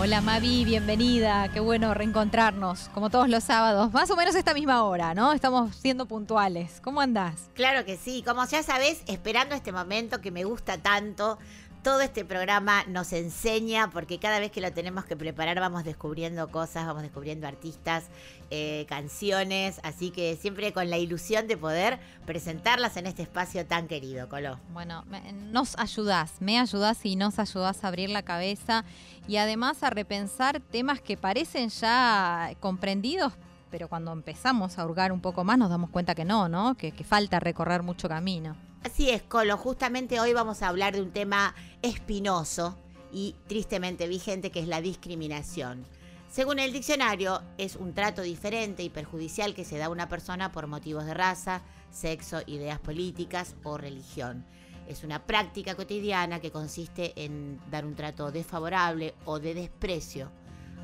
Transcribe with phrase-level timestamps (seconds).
[0.00, 4.84] Hola Mavi, bienvenida, qué bueno reencontrarnos, como todos los sábados, más o menos esta misma
[4.84, 5.32] hora, ¿no?
[5.32, 6.80] Estamos siendo puntuales.
[6.84, 7.50] ¿Cómo andás?
[7.54, 11.40] Claro que sí, como ya sabés, esperando este momento que me gusta tanto,
[11.88, 16.46] todo este programa nos enseña, porque cada vez que lo tenemos que preparar vamos descubriendo
[16.50, 18.08] cosas, vamos descubriendo artistas,
[18.50, 23.88] eh, canciones, así que siempre con la ilusión de poder presentarlas en este espacio tan
[23.88, 24.60] querido, Colo.
[24.74, 25.06] Bueno,
[25.50, 28.84] nos ayudás, me ayudás y nos ayudás a abrir la cabeza
[29.26, 33.32] y además a repensar temas que parecen ya comprendidos,
[33.70, 36.76] pero cuando empezamos a hurgar un poco más nos damos cuenta que no, ¿no?
[36.76, 38.56] Que, que falta recorrer mucho camino.
[38.84, 42.78] Así es, Colo, justamente hoy vamos a hablar de un tema espinoso
[43.12, 45.84] y tristemente vigente que es la discriminación.
[46.30, 50.52] Según el diccionario, es un trato diferente y perjudicial que se da a una persona
[50.52, 54.44] por motivos de raza, sexo, ideas políticas o religión.
[54.86, 60.30] Es una práctica cotidiana que consiste en dar un trato desfavorable o de desprecio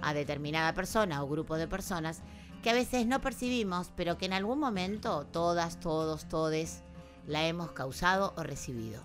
[0.03, 2.23] a determinada persona o grupo de personas
[2.65, 6.81] que a veces no percibimos, pero que en algún momento todas, todos, todes
[7.27, 9.03] la hemos causado o recibido.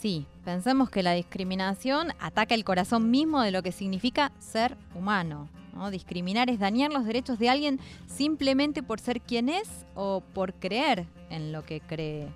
[0.00, 5.48] Sí, pensemos que la discriminación ataca el corazón mismo de lo que significa ser humano.
[5.74, 5.90] ¿no?
[5.90, 11.04] Discriminar es dañar los derechos de alguien simplemente por ser quien es o por creer
[11.30, 12.28] en lo que cree.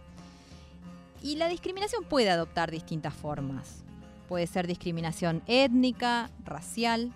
[1.22, 3.84] Y la discriminación puede adoptar distintas formas.
[4.28, 7.12] Puede ser discriminación étnica, racial,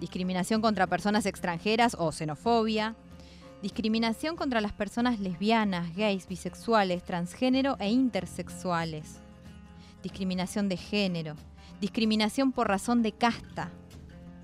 [0.00, 2.94] discriminación contra personas extranjeras o xenofobia,
[3.62, 9.20] discriminación contra las personas lesbianas, gays, bisexuales, transgénero e intersexuales
[10.06, 11.34] discriminación de género,
[11.80, 13.70] discriminación por razón de casta,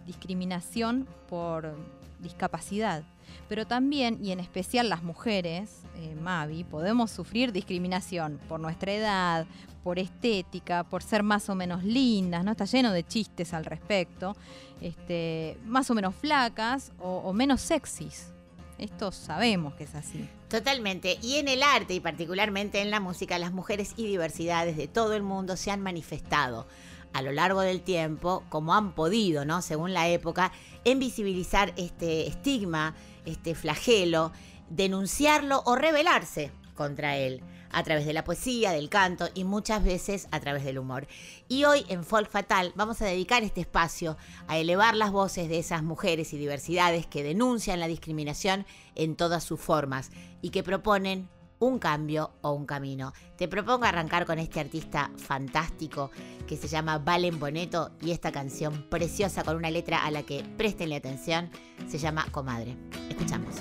[0.06, 1.76] discriminación por
[2.18, 3.04] discapacidad.
[3.48, 9.46] Pero también, y en especial las mujeres, eh, Mavi, podemos sufrir discriminación por nuestra edad,
[9.82, 12.52] por estética, por ser más o menos lindas, ¿no?
[12.52, 14.36] Está lleno de chistes al respecto,
[14.80, 18.32] este, más o menos flacas o, o menos sexys.
[18.78, 20.28] Esto sabemos que es así.
[20.48, 21.18] Totalmente.
[21.22, 25.14] Y en el arte y particularmente en la música, las mujeres y diversidades de todo
[25.14, 26.66] el mundo se han manifestado
[27.12, 29.62] a lo largo del tiempo, como han podido, ¿no?
[29.62, 30.52] Según la época,
[30.84, 34.32] en visibilizar este estigma, este flagelo,
[34.68, 40.28] denunciarlo o rebelarse contra él a través de la poesía, del canto y muchas veces
[40.30, 41.06] a través del humor.
[41.48, 44.16] Y hoy en Folk Fatal vamos a dedicar este espacio
[44.46, 49.42] a elevar las voces de esas mujeres y diversidades que denuncian la discriminación en todas
[49.42, 50.10] sus formas
[50.42, 51.28] y que proponen
[51.62, 53.12] un cambio o un camino.
[53.36, 56.10] Te propongo arrancar con este artista fantástico
[56.46, 60.44] que se llama Valen Boneto y esta canción preciosa con una letra a la que
[60.56, 61.50] prestenle atención
[61.88, 62.76] se llama Comadre.
[63.08, 63.54] Escuchamos.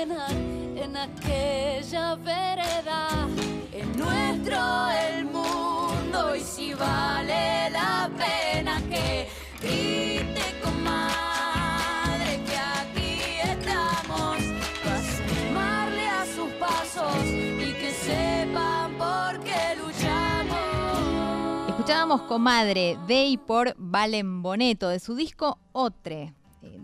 [0.00, 3.26] En aquella vereda,
[3.72, 9.28] en nuestro el mundo y si vale la pena que
[9.60, 14.36] grite comadre que aquí estamos
[14.84, 21.70] para sumarle a sus pasos y que sepan por qué luchamos.
[21.70, 26.37] Escuchábamos Comadre de y por Valen Boneto de su disco Otre.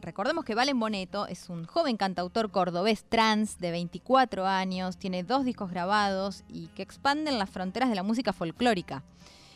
[0.04, 5.46] Recordemos que Valen Boneto es un joven cantautor cordobés trans de 24 años, tiene dos
[5.46, 9.02] discos grabados y que expanden las fronteras de la música folclórica.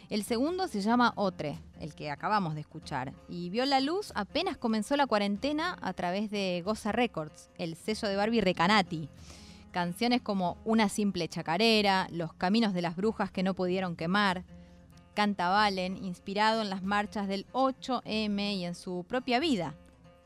[0.08, 4.56] El segundo se llama Otre, el que acabamos de escuchar, y vio la luz apenas
[4.56, 9.10] comenzó la cuarentena a través de Goza Records, el sello de Barbie Recanati.
[9.70, 14.44] Canciones como Una simple chacarera, Los caminos de las brujas que no pudieron quemar,
[15.12, 19.74] Canta Valen, inspirado en las marchas del 8M y en su propia vida.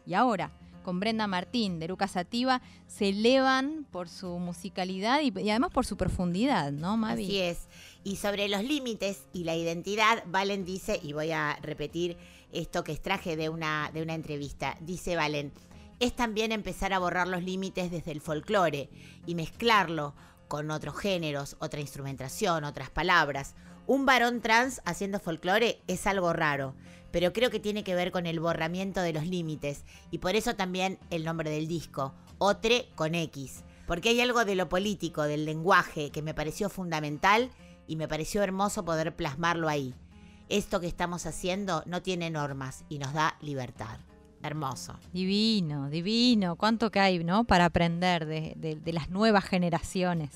[0.06, 0.52] Y ahora,
[0.82, 5.86] con Brenda Martín de Lucas Sativa, se elevan por su musicalidad y, y además por
[5.86, 7.24] su profundidad, ¿no, Mavi?
[7.24, 7.68] Así es.
[8.04, 12.16] Y sobre los límites y la identidad, Valen dice, y voy a repetir
[12.52, 15.52] esto que extraje de una, de una entrevista, dice Valen,
[16.00, 18.90] es también empezar a borrar los límites desde el folclore
[19.24, 20.14] y mezclarlo
[20.48, 23.54] con otros géneros, otra instrumentación, otras palabras.
[23.86, 26.74] Un varón trans haciendo folclore es algo raro,
[27.12, 30.56] pero creo que tiene que ver con el borramiento de los límites y por eso
[30.56, 35.44] también el nombre del disco, Otre con X, porque hay algo de lo político, del
[35.44, 37.50] lenguaje, que me pareció fundamental
[37.86, 39.94] y me pareció hermoso poder plasmarlo ahí.
[40.48, 43.98] Esto que estamos haciendo no tiene normas y nos da libertad.
[44.42, 44.98] Hermoso.
[45.12, 46.56] Divino, divino.
[46.56, 47.44] Cuánto que hay, ¿no?
[47.44, 50.30] Para aprender de, de- de las nuevas generaciones.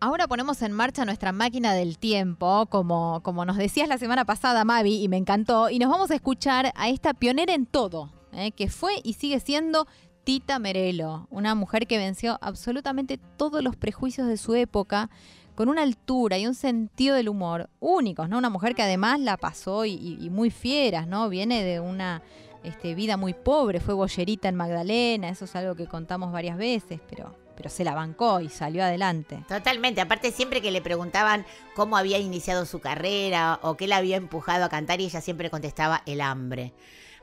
[0.00, 4.64] Ahora ponemos en marcha nuestra máquina del tiempo, como, como nos decías la semana pasada,
[4.64, 8.52] Mavi, y me encantó, y nos vamos a escuchar a esta pionera en todo, ¿eh?
[8.52, 9.88] que fue y sigue siendo
[10.22, 15.10] Tita Merelo, una mujer que venció absolutamente todos los prejuicios de su época,
[15.56, 18.38] con una altura y un sentido del humor únicos, ¿no?
[18.38, 21.28] Una mujer que además la pasó y, y- muy fieras, ¿no?
[21.28, 22.22] Viene de una
[22.62, 27.00] este, vida muy pobre, fue bollerita en Magdalena, eso es algo que contamos varias veces,
[27.10, 29.42] pero, pero se la bancó y salió adelante.
[29.48, 31.44] Totalmente, aparte siempre que le preguntaban
[31.74, 35.50] cómo había iniciado su carrera o qué la había empujado a cantar y ella siempre
[35.50, 36.72] contestaba el hambre.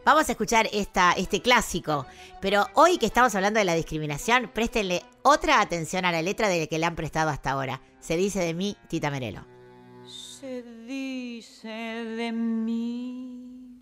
[0.04, 2.06] Vamos a escuchar esta, este clásico,
[2.42, 6.60] pero hoy que estamos hablando de la discriminación, préstenle otra atención a la letra de
[6.60, 7.82] la que le han prestado hasta ahora.
[8.02, 9.46] Se dice de mí, Tita Merelo.
[10.06, 13.82] Se dice de mí.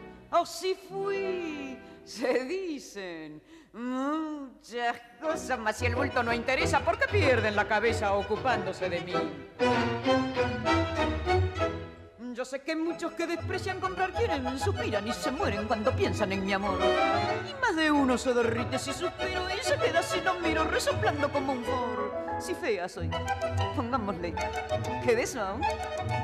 [0.31, 1.77] o si fui.
[2.03, 3.41] Se dicen
[3.73, 9.01] muchas cosas, mas si el bulto no interesa, ¿por qué pierden la cabeza ocupándose de
[9.01, 9.13] mí?
[12.33, 16.43] Yo sé que muchos que desprecian comprar quieren, suspiran y se mueren cuando piensan en
[16.45, 16.79] mi amor.
[17.47, 21.31] Y más de uno se derrite si suspiro y se queda si no miro, resoplando
[21.31, 22.20] como un foro.
[22.41, 23.07] Si fea soy,
[23.75, 24.33] pongámosle
[25.05, 25.59] que de eso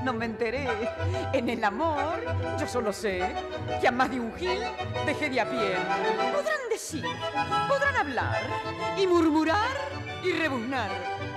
[0.03, 0.67] no me enteré.
[1.31, 2.23] En el amor,
[2.59, 3.21] yo solo sé
[3.79, 4.59] que a más de un gil
[5.05, 5.75] dejé de a pie.
[6.33, 7.05] Podrán decir,
[7.67, 8.41] podrán hablar
[8.97, 9.69] y murmurar
[10.23, 10.89] y rebuznar,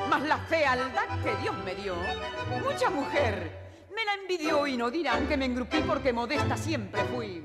[0.08, 1.96] mas la fealdad que Dios me dio,
[2.64, 3.60] mucha mujer
[3.94, 7.44] me la envidió y no dirán que me engrupí porque modesta siempre fui.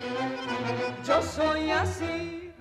[1.05, 2.53] Yo soy así.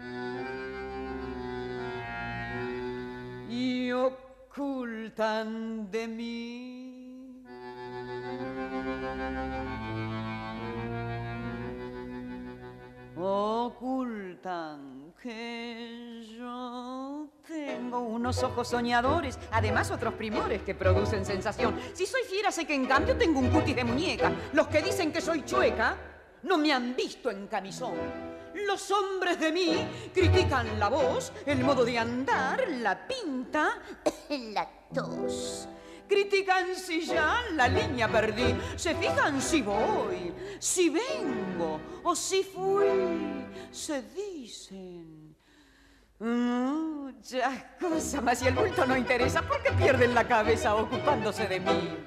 [3.48, 3.92] Y
[4.54, 7.42] ocultan de mí.
[13.16, 21.74] Ocultan que yo tengo unos ojos soñadores, además otros primores que producen sensación.
[21.92, 24.30] Si soy fiera, sé que en cambio tengo un cutis de muñeca.
[24.52, 25.96] Los que dicen que soy chueca
[26.44, 28.33] no me han visto en camisón.
[28.54, 33.80] Los hombres de mí critican la voz, el modo de andar, la pinta,
[34.28, 35.68] la tos.
[36.08, 43.46] Critican si ya la línea perdí, se fijan si voy, si vengo o si fui,
[43.70, 45.36] se dicen.
[46.20, 51.60] Muchas cosas, mas si el bulto no interesa, ¿por qué pierden la cabeza ocupándose de
[51.60, 52.06] mí?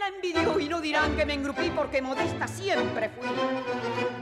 [0.00, 3.28] la envidió y no dirán que me engrupí porque modesta siempre fui.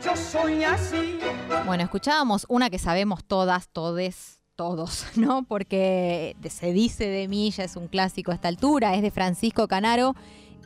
[0.04, 1.20] Yo soy así.
[1.66, 5.44] Bueno, escuchábamos una que sabemos todas, todes, todos, ¿no?
[5.44, 9.68] Porque se dice de mí, ya es un clásico a esta altura, es de Francisco
[9.68, 10.16] Canaro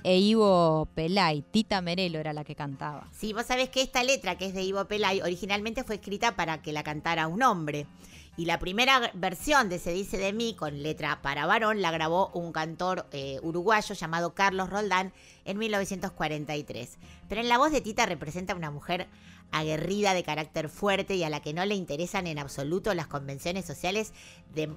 [0.02, 1.42] e Ivo Pelay.
[1.42, 3.06] Tita Merelo era la que cantaba.
[3.12, 6.62] Sí, vos sabés que esta letra, que es de Ivo Pelay, originalmente fue escrita para
[6.62, 7.86] que la cantara un hombre.
[8.34, 12.30] Y la primera versión de Se dice de mí, con letra para varón, la grabó
[12.32, 15.12] un cantor eh, uruguayo llamado Carlos Roldán
[15.44, 16.98] en 1943.
[17.28, 19.06] Pero en la voz de Tita representa a una mujer
[19.52, 23.64] aguerrida, de carácter fuerte y a la que no le interesan en absoluto las convenciones
[23.64, 24.12] sociales,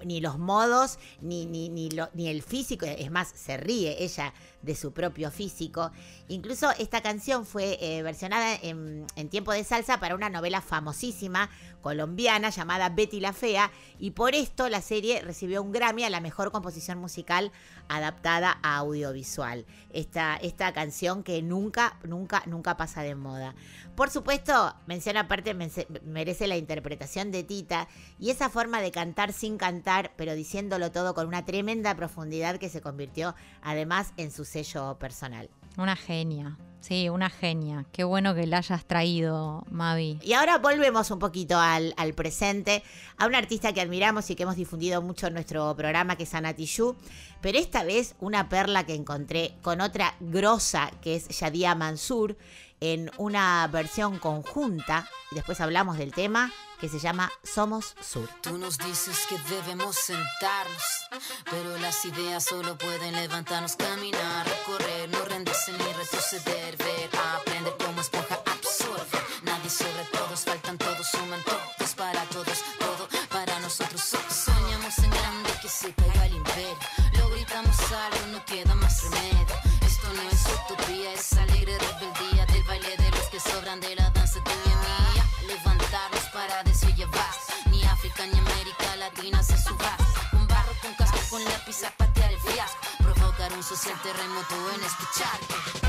[0.06, 2.86] ni los modos, ni, ni, ni, el físico.
[2.86, 5.92] Es más, se ríe ella de su propio físico.
[6.28, 11.50] Incluso esta canción fue eh, versionada en, en tiempo de salsa para una novela famosísima
[11.82, 16.20] colombiana llamada Betty la Fea y por esto la serie recibió un Grammy a la
[16.20, 17.52] mejor composición musical
[17.88, 19.66] adaptada a audiovisual.
[19.92, 23.54] Esta, esta canción que nunca, nunca, nunca pasa de moda.
[23.96, 27.88] Por supuesto, mención aparte merece la interpretación de Tita
[28.20, 32.70] y esa forma de cantar sin cantar, pero diciéndolo todo con una tremenda profundidad que
[32.70, 35.50] se convirtió además en su sello personal.
[35.78, 37.86] Una genia, sí, una genia.
[37.92, 40.20] Qué bueno que la hayas traído, Mavi.
[40.24, 42.82] Y ahora volvemos un poquito al, al presente,
[43.18, 46.34] a una artista que admiramos y que hemos difundido mucho en nuestro programa, que es
[46.34, 46.96] Ana Tijoux,
[47.42, 52.38] pero esta vez una perla que encontré con otra grosa, que es Yadia Mansur,
[52.80, 58.30] en una versión conjunta, después hablamos del tema, que se llama Somos Sur.
[58.42, 61.08] Tú nos dices que debemos sentarnos,
[61.50, 68.02] pero las ideas solo pueden levantarnos, caminar, recorrer, no rendirse ni retroceder, ver, aprender como
[68.02, 68.25] esponja
[83.94, 85.26] la danza tuya y mía.
[85.48, 87.54] Levantarnos para decir ya basta.
[87.70, 89.96] Ni África ni América Latina se suba.
[90.32, 92.80] Con barro, con casco, con lápiz a patear el fiasco.
[93.04, 95.85] Provocar un social terremoto en este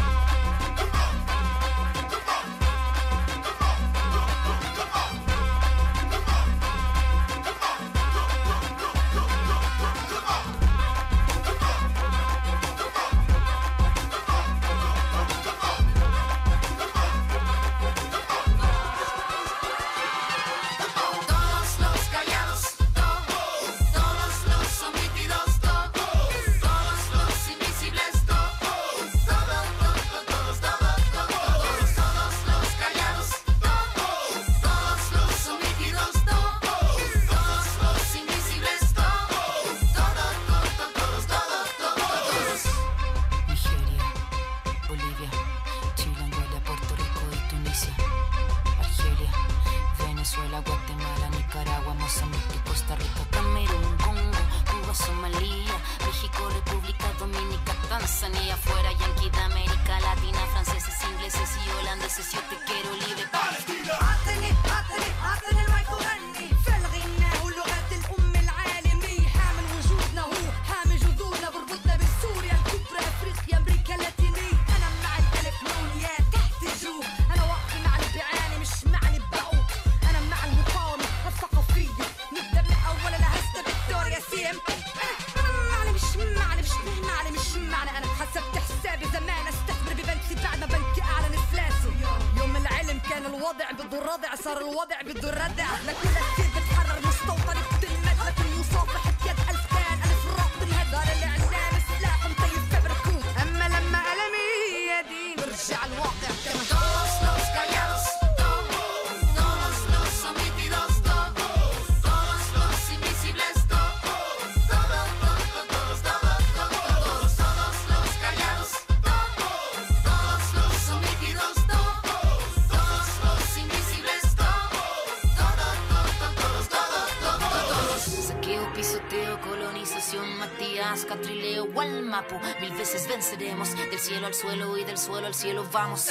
[133.96, 136.10] del cielo al suelo y del suelo al cielo vamos.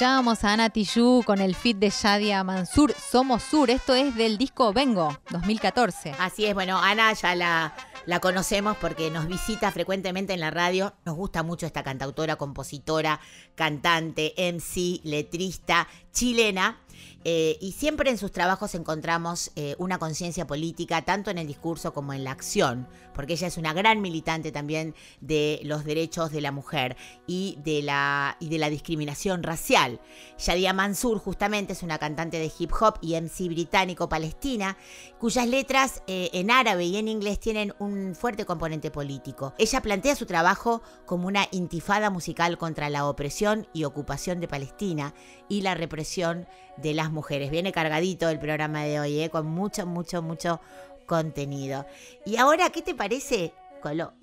[0.00, 3.68] Escuchábamos a Ana Tijoux con el feat de Shadia Mansur, Somos Sur.
[3.68, 6.14] Esto es del disco Vengo, 2014.
[6.18, 7.74] Así es, bueno, Ana ya la,
[8.06, 10.94] la conocemos porque nos visita frecuentemente en la radio.
[11.04, 13.20] Nos gusta mucho esta cantautora, compositora,
[13.54, 16.80] cantante, MC, letrista, chilena.
[17.24, 21.92] Eh, y siempre en sus trabajos encontramos eh, una conciencia política, tanto en el discurso
[21.92, 26.40] como en la acción, porque ella es una gran militante también de los derechos de
[26.40, 26.96] la mujer
[27.26, 30.00] y de la, y de la discriminación racial.
[30.38, 34.78] Shadia Mansur justamente es una cantante de hip hop y MC británico-palestina,
[35.18, 39.52] cuyas letras eh, en árabe y en inglés tienen un fuerte componente político.
[39.58, 45.12] Ella plantea su trabajo como una intifada musical contra la opresión y ocupación de Palestina
[45.48, 46.46] y la represión
[46.78, 47.50] de las mujeres.
[47.50, 49.30] Viene cargadito el programa de hoy, ¿eh?
[49.30, 50.60] con mucho, mucho, mucho
[51.06, 51.86] contenido.
[52.24, 53.52] Y ahora, ¿qué te parece,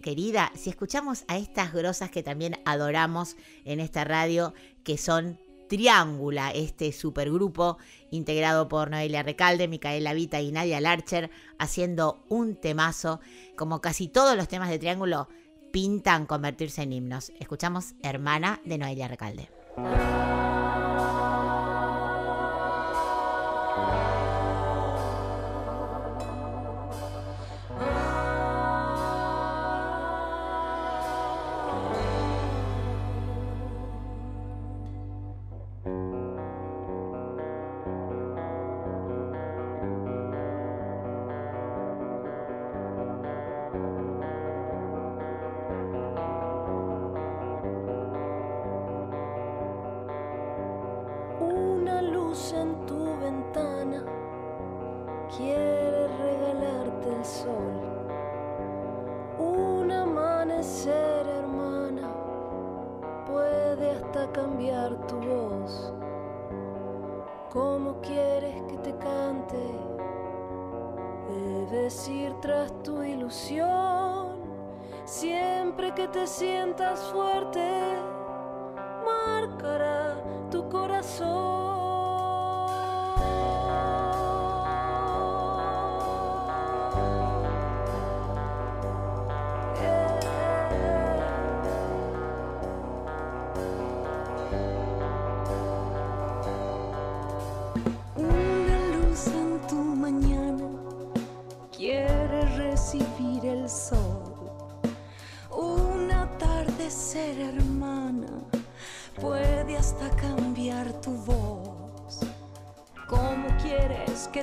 [0.01, 6.51] querida, si escuchamos a estas grosas que también adoramos en esta radio, que son Triángula,
[6.51, 7.77] este supergrupo
[8.09, 13.19] integrado por Noelia Recalde, Micaela Vita y Nadia Larcher, haciendo un temazo,
[13.57, 15.27] como casi todos los temas de Triángulo
[15.71, 17.31] pintan convertirse en himnos.
[17.39, 19.49] Escuchamos Hermana de Noelia Recalde.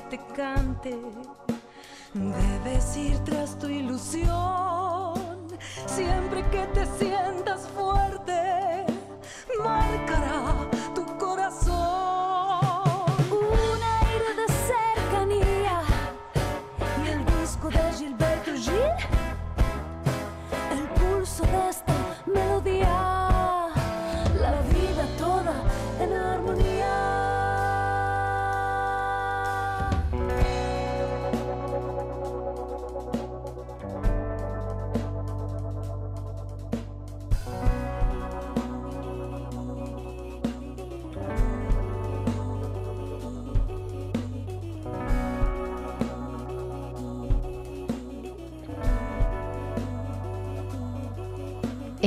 [0.09, 0.97] Te cante?
[2.13, 4.34] Debes ir tras tu ilusión.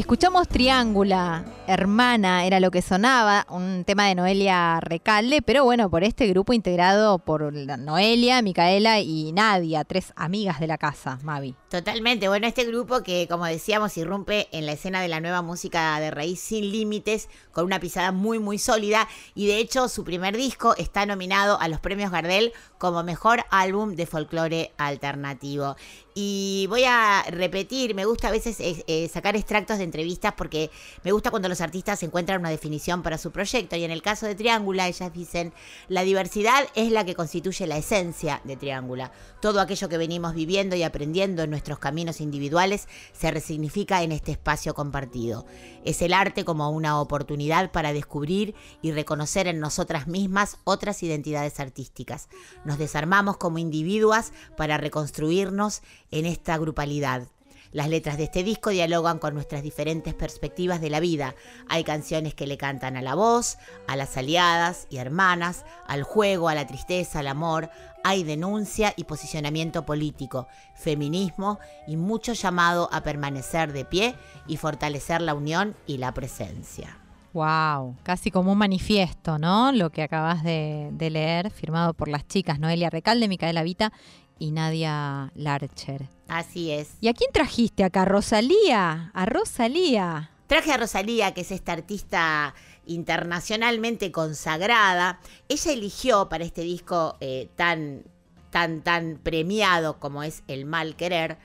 [0.09, 6.03] Escuchamos Triángula, hermana, era lo que sonaba, un tema de Noelia Recalde, pero bueno, por
[6.03, 11.55] este grupo integrado por Noelia, Micaela y Nadia, tres amigas de la casa, Mavi.
[11.69, 12.29] Totalmente.
[12.29, 16.11] Bueno, este grupo que, como decíamos, irrumpe en la escena de la nueva música de
[16.11, 19.07] raíz sin límites, con una pisada muy, muy sólida.
[19.35, 23.95] Y de hecho, su primer disco está nominado a los premios Gardel como mejor álbum
[23.95, 25.77] de folclore alternativo.
[26.15, 30.71] Y voy a repetir, me gusta a veces eh, eh, sacar extractos de entrevistas porque
[31.05, 33.77] me gusta cuando los artistas encuentran una definición para su proyecto.
[33.77, 35.53] Y en el caso de Triángula, ellas dicen,
[35.89, 39.13] la diversidad es la que constituye la esencia de Triángula.
[39.41, 44.33] Todo aquello que venimos viviendo y aprendiendo en nuestros caminos individuales se resignifica en este
[44.33, 45.47] espacio compartido.
[45.85, 51.61] Es el arte como una oportunidad para descubrir y reconocer en nosotras mismas otras identidades
[51.61, 52.29] artísticas.
[52.65, 57.29] Nos desarmamos como individuas para reconstruirnos en esta grupalidad.
[57.73, 61.35] Las letras de este disco dialogan con nuestras diferentes perspectivas de la vida.
[61.69, 66.49] Hay canciones que le cantan a la voz, a las aliadas y hermanas, al juego,
[66.49, 67.71] a la tristeza, al amor.
[68.05, 74.15] Hay denuncia y posicionamiento político, feminismo y mucho llamado a permanecer de pie
[74.47, 76.99] y fortalecer la unión y la presencia.
[77.35, 79.71] Wow, casi como un manifiesto, ¿no?
[79.73, 83.93] Lo que acabas de, leer, firmado por las chicas Noelia Recalde, Micaela Vita
[84.39, 86.09] y Nadia Larcher.
[86.29, 86.91] Así es.
[87.01, 88.05] ¿Y a quién trajiste acá?
[88.05, 90.31] Rosalía, a Rosalía.
[90.47, 92.55] Traje a Rosalía, que es esta artista
[92.87, 95.21] internacionalmente consagrada.
[95.49, 98.05] Ella eligió para este disco eh, tan,
[98.51, 101.39] tan, tan premiado como es El Mal Querer.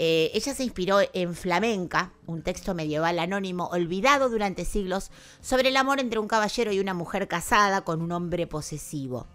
[0.00, 5.76] eh, ella se inspiró en Flamenca, un texto medieval anónimo olvidado durante siglos sobre el
[5.76, 9.26] amor entre un caballero y una mujer casada con un hombre posesivo.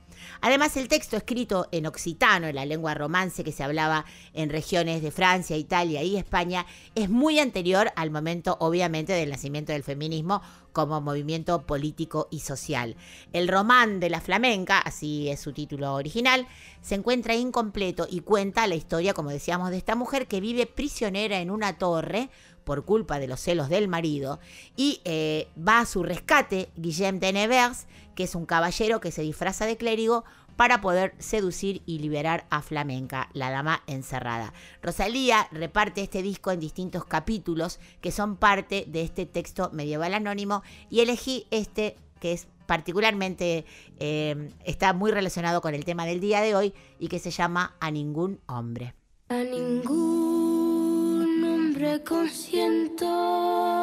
[0.41, 5.01] Además, el texto escrito en occitano, en la lengua romance que se hablaba en regiones
[5.01, 10.41] de Francia, Italia y España, es muy anterior al momento, obviamente, del nacimiento del feminismo
[10.73, 12.95] como movimiento político y social.
[13.31, 16.47] El román de la flamenca, así es su título original,
[16.81, 21.39] se encuentra incompleto y cuenta la historia, como decíamos, de esta mujer que vive prisionera
[21.39, 22.29] en una torre
[22.63, 24.39] por culpa de los celos del marido
[24.75, 29.21] y eh, va a su rescate Guillaume de Nevers, que es un caballero que se
[29.21, 30.23] disfraza de clérigo
[30.55, 34.53] para poder seducir y liberar a Flamenca, la dama encerrada.
[34.81, 40.63] Rosalía reparte este disco en distintos capítulos que son parte de este texto medieval anónimo
[40.89, 43.65] y elegí este que es particularmente
[43.99, 47.75] eh, está muy relacionado con el tema del día de hoy y que se llama
[47.81, 48.95] A ningún hombre.
[49.27, 53.82] A ningún hombre consiento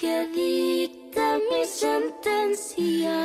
[0.00, 3.16] que dicte mi sentencia.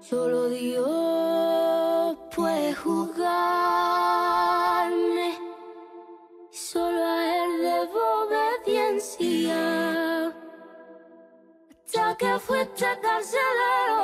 [0.00, 3.28] Solo Dios puede juzgarme.
[6.50, 9.60] Solo a Él debo obediencia.
[11.86, 13.98] Hasta que fuiste carcelero,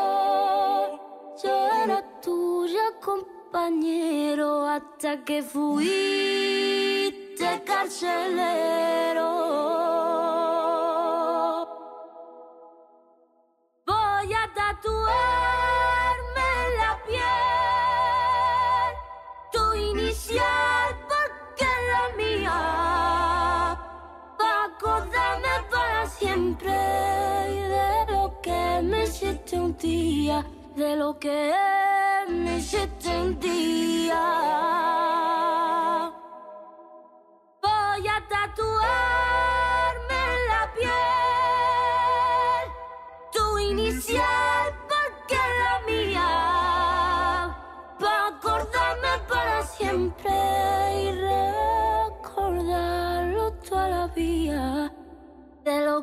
[1.43, 4.69] yo era tuya, compañero.
[4.69, 6.45] Hasta que fuiste
[7.65, 8.87] carcelero.
[14.87, 18.93] Tatuarme en la piel
[19.53, 22.59] tu inicial porque la mía.
[24.39, 30.45] Pa' acordarme para siempre de lo que me hiciste un día,
[30.75, 31.53] de lo que
[32.29, 34.23] me hiciste un día.
[37.63, 39.16] Voy a tatuarme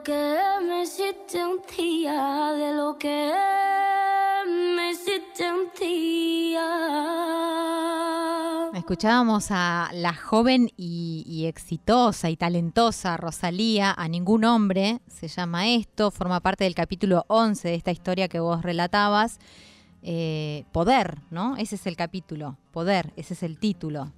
[0.03, 0.37] que
[0.67, 3.31] me de lo que
[4.65, 4.91] me.
[8.75, 15.69] Escuchábamos a la joven y, y exitosa y talentosa Rosalía, a ningún hombre, se llama
[15.69, 19.39] esto, forma parte del capítulo 11 de esta historia que vos relatabas.
[20.01, 21.55] Eh, poder, ¿no?
[21.55, 24.11] Ese es el capítulo, poder, ese es el título.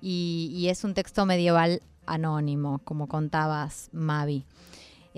[0.00, 4.44] Y, y es un texto medieval anónimo, como contabas, Mavi.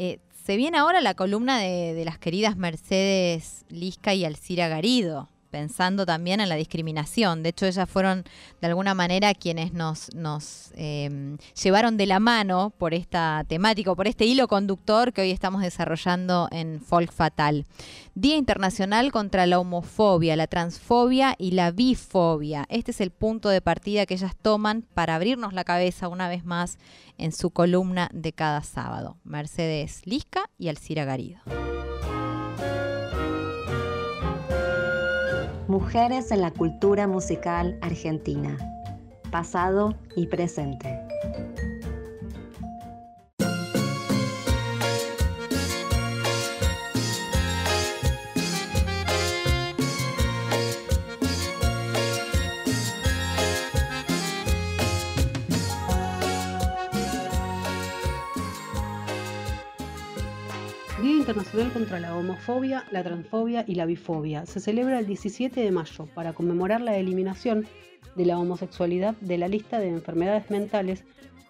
[0.01, 5.29] Eh, se viene ahora la columna de, de las queridas Mercedes Lisca y Alcira Garido,
[5.51, 7.43] pensando también en la discriminación.
[7.43, 8.25] De hecho, ellas fueron
[8.61, 10.11] de alguna manera quienes nos,
[10.75, 15.63] eh, llevaron de la mano por esta temática, por este hilo conductor que hoy estamos
[15.63, 17.67] desarrollando en Folk Fatal.
[18.15, 22.67] Día Internacional contra la homofobia, la transfobia y la bifobia.
[22.69, 26.45] Este es el punto de partida que ellas toman para abrirnos la cabeza una vez
[26.45, 26.79] más
[27.17, 29.17] en su columna de cada sábado.
[29.25, 31.41] Mercedes Lisca y Alcira Garido.
[35.69, 38.57] Mujeres en la cultura musical argentina.
[39.31, 41.08] Pasado y presente.
[61.29, 66.07] Internacional contra la Homofobia, la Transfobia y la Bifobia se celebra el 17 de mayo
[66.15, 67.67] para conmemorar la eliminación
[68.17, 71.05] de la homosexualidad de la lista de enfermedades mentales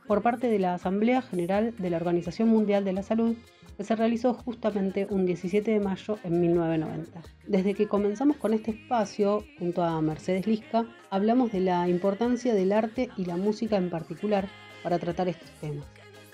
[0.08, 3.36] por parte de la Asamblea General de la Organización Mundial de la Salud
[3.76, 7.22] que se realizó justamente un 17 de mayo en 1990.
[7.46, 12.72] Desde que comenzamos con este espacio, junto a Mercedes Lisca, hablamos de la importancia del
[12.72, 14.48] arte y la música en particular
[14.82, 15.86] para tratar estos temas.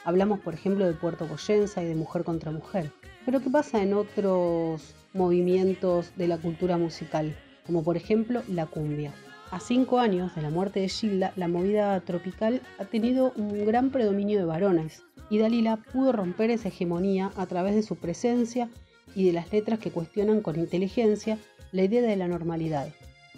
[0.02, 2.90] Hablamos, por ejemplo, de Puerto Goyenza y de Mujer contra Mujer.
[3.24, 7.34] Pero ¿qué pasa en otros movimientos de la cultura musical?
[7.66, 9.14] Como por ejemplo la cumbia.
[9.50, 13.90] A cinco años de la muerte de Gilda, la movida tropical ha tenido un gran
[13.90, 18.68] predominio de varones y Dalila pudo romper esa hegemonía a través de su presencia
[19.14, 21.38] y de las letras que cuestionan con inteligencia
[21.72, 22.88] la idea de la normalidad.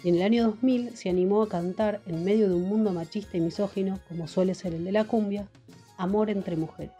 [0.03, 3.37] Y en el año 2000 se animó a cantar en medio de un mundo machista
[3.37, 5.47] y misógino, como suele ser el de la cumbia,
[5.97, 6.93] amor entre mujeres.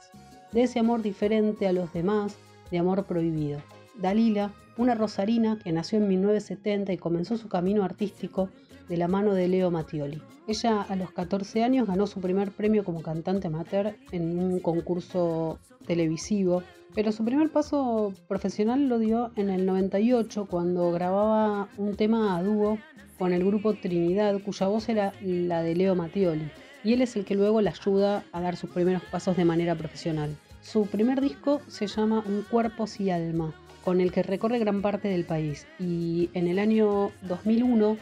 [0.52, 2.38] De ese amor diferente a los demás,
[2.71, 3.62] de amor prohibido.
[3.95, 8.49] Dalila, una rosarina que nació en 1970 y comenzó su camino artístico
[8.88, 10.21] de la mano de Leo Mattioli.
[10.47, 15.60] Ella a los 14 años ganó su primer premio como cantante amateur en un concurso
[15.86, 16.63] televisivo,
[16.95, 22.43] pero su primer paso profesional lo dio en el 98 cuando grababa un tema a
[22.43, 22.77] dúo
[23.17, 26.49] con el grupo Trinidad, cuya voz era la de Leo Mattioli,
[26.84, 29.75] y él es el que luego la ayuda a dar sus primeros pasos de manera
[29.75, 30.38] profesional.
[30.69, 35.08] Su primer disco se llama Un cuerpo y alma, con el que recorre gran parte
[35.08, 37.95] del país, y en el año 2001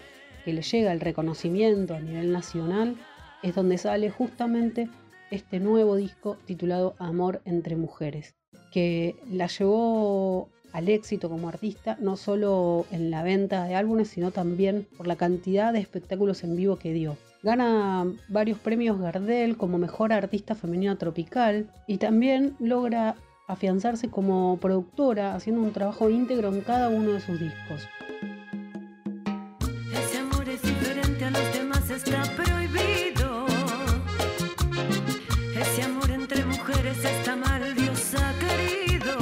[0.43, 2.95] que le llega el reconocimiento a nivel nacional,
[3.43, 4.89] es donde sale justamente
[5.29, 8.33] este nuevo disco titulado Amor entre Mujeres,
[8.71, 14.31] que la llevó al éxito como artista, no solo en la venta de álbumes, sino
[14.31, 17.15] también por la cantidad de espectáculos en vivo que dio.
[17.45, 25.35] Gana varios premios Gardel como mejor artista femenina tropical y también logra afianzarse como productora,
[25.35, 27.87] haciendo un trabajo íntegro en cada uno de sus discos.
[29.93, 33.45] Ese amor es diferente a los demás, está prohibido.
[35.55, 37.61] Ese amor entre mujeres está mal,
[38.39, 39.17] querido.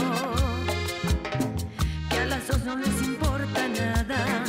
[2.10, 4.43] Que a las dos no les importa nada,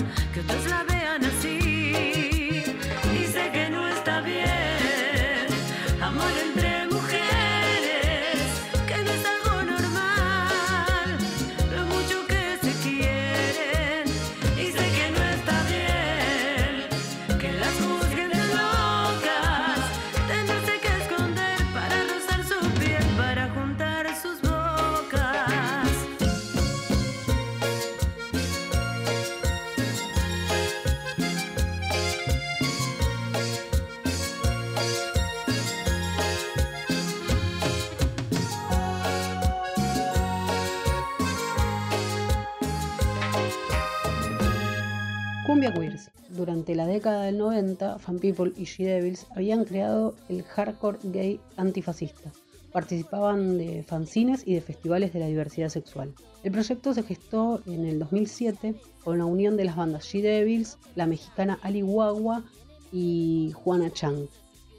[46.54, 51.40] Durante la década del 90, Fan People y She Devils habían creado el hardcore gay
[51.56, 52.30] antifascista.
[52.70, 56.14] Participaban de fanzines y de festivales de la diversidad sexual.
[56.44, 60.78] El proyecto se gestó en el 2007 con la unión de las bandas She Devils,
[60.94, 62.44] la mexicana Ali Guagua
[62.92, 64.28] y Juana Chang.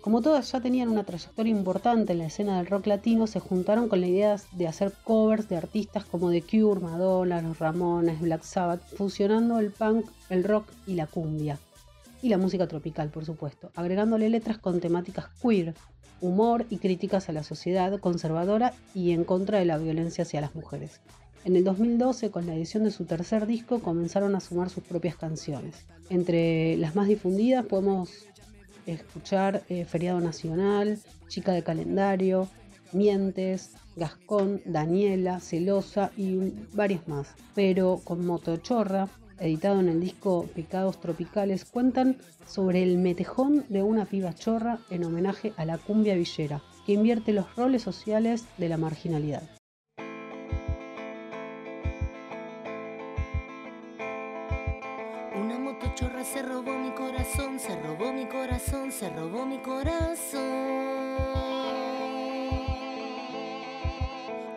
[0.06, 3.90] Como todas ya tenían una trayectoria importante en la escena del rock latino, se juntaron
[3.90, 8.44] con la idea de hacer covers de artistas como The Cure, Madonna, Los Ramones, Black
[8.44, 11.58] Sabbath, fusionando el punk, el rock y la cumbia.
[12.22, 15.74] Y la música tropical, por supuesto, agregándole letras con temáticas queer,
[16.22, 20.54] humor y críticas a la sociedad conservadora y en contra de la violencia hacia las
[20.54, 21.02] mujeres.
[21.46, 25.16] En el 2012, con la edición de su tercer disco, comenzaron a sumar sus propias
[25.16, 25.88] canciones.
[26.12, 28.28] Entre las más difundidas podemos
[28.86, 32.48] escuchar eh, Feriado Nacional, Chica de Calendario,
[32.92, 37.36] Mientes, Gascón, Daniela, Celosa y varias más.
[37.54, 42.18] Pero con Motochorra editado en el disco Pecados Tropicales, cuentan
[42.48, 47.34] sobre el metejón de una piba chorra en homenaje a la cumbia villera, que invierte
[47.34, 49.44] los roles sociales de la marginalidad.
[57.98, 60.42] Robó mi corazón, se robó mi corazón.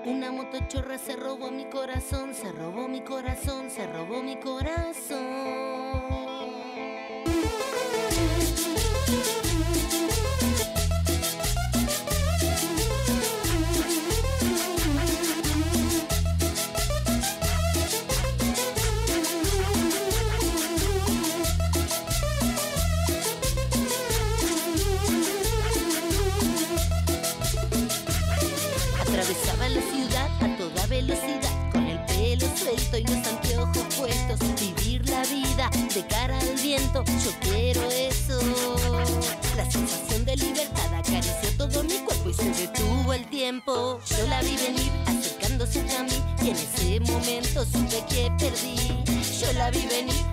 [0.04, 5.18] Una motochorra se robó mi corazón, se robó mi corazón, se robó mi corazón.
[36.78, 38.38] Viento, yo quiero eso.
[39.56, 44.00] La sensación de libertad acarició todo mi cuerpo y se detuvo el tiempo.
[44.08, 48.76] Yo la vi venir acercándose a mí y en ese momento supe que perdí.
[49.40, 50.27] Yo la vi venir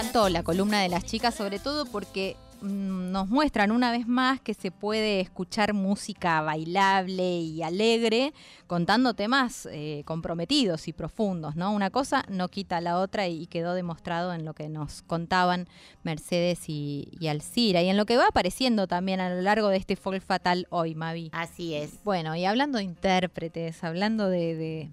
[0.00, 4.40] encantó la columna de las chicas, sobre todo porque mm, nos muestran una vez más
[4.40, 8.32] que se puede escuchar música bailable y alegre
[8.66, 11.72] contando temas eh, comprometidos y profundos, ¿no?
[11.72, 15.68] Una cosa no quita la otra y quedó demostrado en lo que nos contaban
[16.02, 19.76] Mercedes y, y Alcira y en lo que va apareciendo también a lo largo de
[19.76, 21.28] este folk fatal hoy, Mavi.
[21.32, 22.02] Así es.
[22.04, 24.90] Bueno, y hablando de intérpretes, hablando de, de-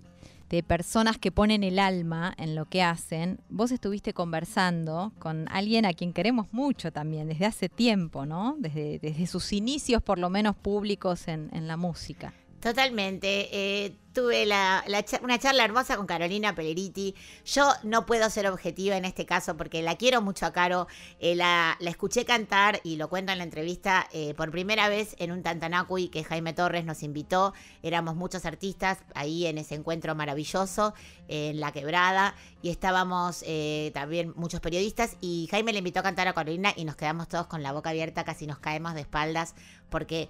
[0.49, 5.86] de personas que ponen el alma en lo que hacen, vos estuviste conversando con alguien
[5.86, 8.55] a quien queremos mucho también, desde hace tiempo, ¿no?
[8.60, 12.33] Desde, desde sus inicios, por lo menos públicos en, en la música.
[12.60, 13.49] Totalmente.
[13.51, 17.13] eh, tuve una charla hermosa con Carolina Peleriti.
[17.45, 20.88] Yo no puedo ser objetiva en este caso porque la quiero mucho a Caro.
[21.19, 25.32] Eh, la, escuché cantar y lo cuento en la entrevista eh, por primera vez en
[25.32, 27.53] un Tantanacui que Jaime Torres nos invitó.
[27.84, 30.95] Éramos muchos artistas ahí en ese encuentro maravilloso
[31.27, 36.27] en La Quebrada y estábamos eh, también muchos periodistas y Jaime le invitó a cantar
[36.27, 39.53] a Carolina y nos quedamos todos con la boca abierta, casi nos caemos de espaldas
[39.91, 40.27] porque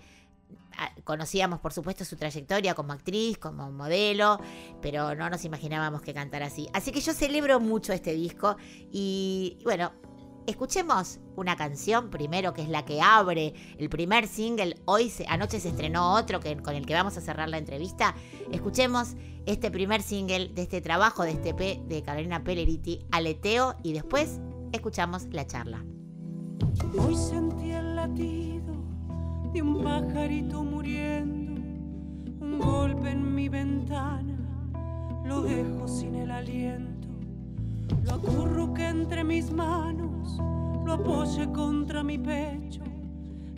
[1.04, 4.40] conocíamos por supuesto su trayectoria como actriz, como modelo,
[4.82, 6.68] pero no nos imaginábamos que cantara así.
[6.74, 8.58] Así que yo celebro mucho este disco
[8.92, 9.92] y bueno,
[10.46, 14.76] escuchemos una canción primero que es la que abre el primer single.
[14.86, 18.14] Hoy se- anoche se estrenó otro que, con el que vamos a cerrar la entrevista.
[18.52, 23.94] Escuchemos este primer single de este trabajo de este P de Carolina Pelleriti, Aleteo y
[23.94, 24.40] después
[24.74, 25.84] escuchamos la charla.
[27.00, 28.57] Hoy sentí el latido
[29.62, 31.62] un pajarito muriendo,
[32.42, 34.38] un golpe en mi ventana,
[35.26, 37.08] lo dejo sin el aliento,
[38.04, 40.38] lo acurruqué entre mis manos,
[40.86, 42.84] lo apoyé contra mi pecho,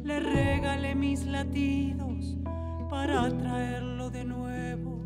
[0.04, 2.38] le regalé mis latidos
[2.90, 5.00] para traerlo de nuevo.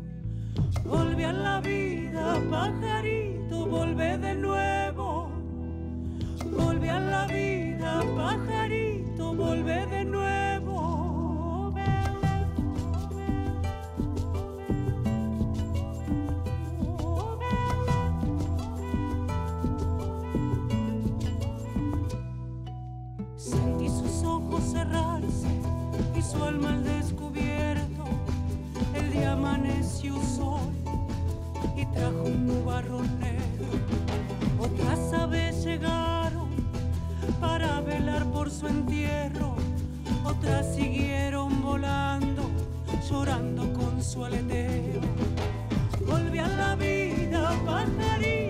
[0.84, 5.30] Volví a la vida, pajarito, volvé de nuevo.
[6.56, 10.43] Volví a la vida, pajarito, volvé de nuevo.
[26.16, 28.04] Y su alma al descubierto.
[28.94, 30.72] El día amaneció sol
[31.76, 33.66] y trajo un nubarrón negro.
[34.58, 36.48] Otras aves llegaron
[37.40, 39.54] para velar por su entierro.
[40.24, 42.42] Otras siguieron volando,
[43.08, 45.00] llorando con su aleteo.
[46.06, 48.43] Volví a la vida, pajarito,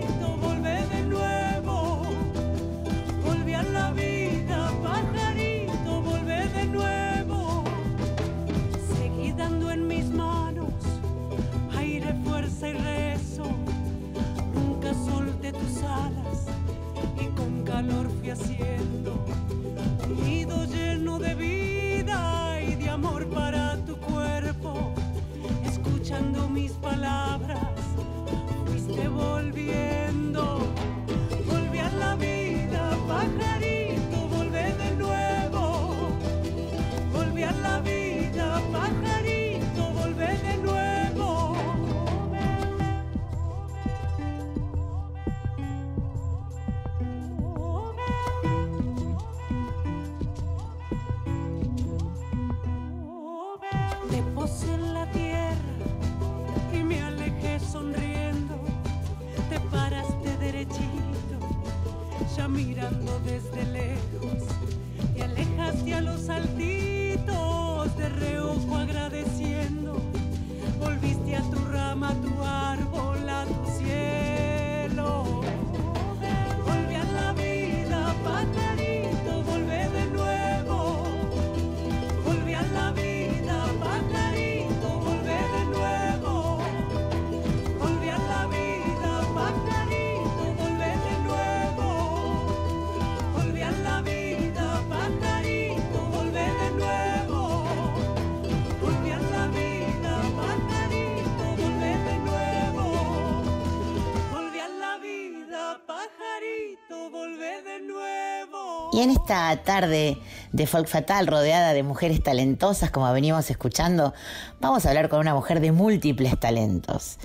[108.95, 110.17] Y en esta tarde
[110.53, 114.13] de Folk Fatal, rodeada de mujeres talentosas, como venimos escuchando,
[114.61, 117.17] vamos a hablar con una mujer de múltiples talentos.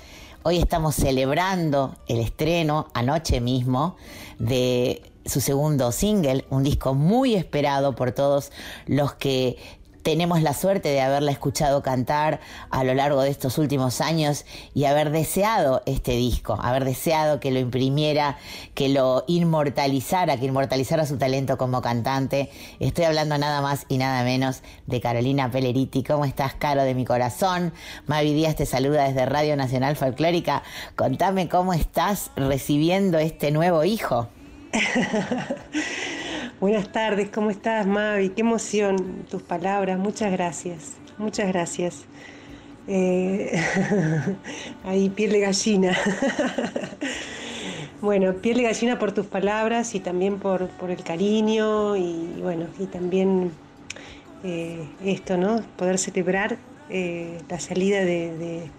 [0.43, 3.95] Hoy estamos celebrando el estreno, anoche mismo,
[4.37, 8.51] de su segundo single, un disco muy esperado por todos
[8.85, 9.55] los que
[10.03, 12.39] tenemos la suerte de haberla escuchado cantar
[12.69, 17.51] a lo largo de estos últimos años y haber deseado este disco, haber deseado que
[17.51, 18.37] lo imprimiera,
[18.73, 22.49] que lo inmortalizara, que inmortalizara su talento como cantante.
[22.79, 26.03] Estoy hablando nada más y nada menos de Carolina Pelleriti.
[26.03, 27.73] ¿Cómo estás, Caro, de mi corazón?
[28.07, 30.63] Mavi Díaz te saluda desde Radio Nacional Folclórica.
[30.95, 34.27] Contame cómo estás recibiendo este nuevo hijo.
[36.61, 38.29] Buenas tardes, ¿cómo estás, Mavi?
[38.35, 42.09] Qué emoción tus palabras, muchas gracias, muchas gracias.
[42.87, 43.59] Eh,
[44.83, 45.97] ahí, piel de gallina.
[48.01, 52.67] bueno, piel de gallina por tus palabras y también por, por el cariño y bueno,
[52.77, 53.59] y también
[54.43, 55.61] eh, esto, ¿no?
[55.75, 56.59] Poder celebrar
[56.89, 58.73] eh, la salida de, de-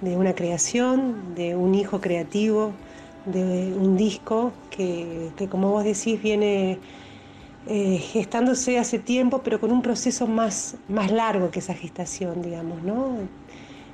[0.00, 2.80] de una creación, de un hijo creativo,
[3.24, 6.82] de un disco que, que como vos decís viene
[7.70, 12.82] eh, gestándose hace tiempo, pero con un proceso más, más largo que esa gestación, digamos,
[12.82, 13.18] ¿no?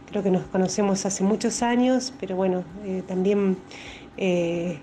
[0.08, 3.56] Creo que nos conocemos hace muchos años, pero bueno, eh, también
[4.16, 4.78] eh,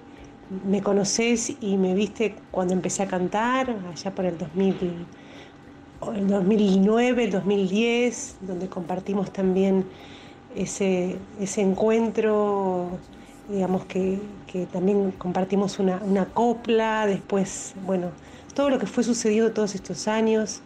[0.68, 5.06] me conoces y me viste cuando empecé a cantar, allá por el 2000,
[6.02, 9.86] o el 2009, el 2010, donde compartimos también
[10.54, 12.89] ese, ese encuentro,
[13.48, 18.12] digamos que, que también compartimos una, una copla, después, bueno,
[18.54, 20.62] todo lo que fue sucediendo todos estos años,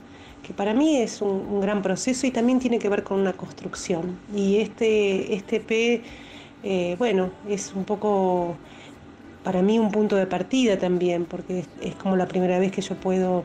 [0.45, 4.17] que para mí es un, gran proceso y también tiene que ver con una construcción.
[4.35, 6.03] Y este, este EP,
[6.63, 8.55] eh, bueno, es un poco
[9.43, 12.95] para mí un punto de partida también, porque es, como la primera vez que yo
[12.95, 13.43] puedo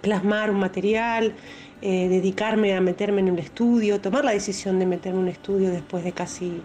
[0.00, 1.34] plasmar un material,
[1.82, 5.70] eh, dedicarme a meterme en un estudio, tomar la decisión de meterme en un estudio
[5.70, 6.60] después de casi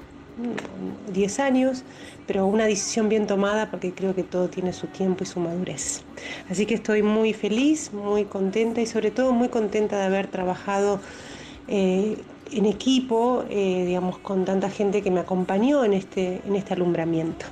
[1.14, 1.84] 10 años,
[2.28, 6.04] pero una decisión bien tomada porque creo que todo tiene su tiempo y su madurez.
[6.50, 11.00] Así que estoy muy feliz, muy contenta y sobre todo muy contenta de haber trabajado
[11.68, 12.18] eh,
[12.52, 17.46] en equipo, eh, digamos, con tanta gente que me acompañó en este, en este alumbramiento.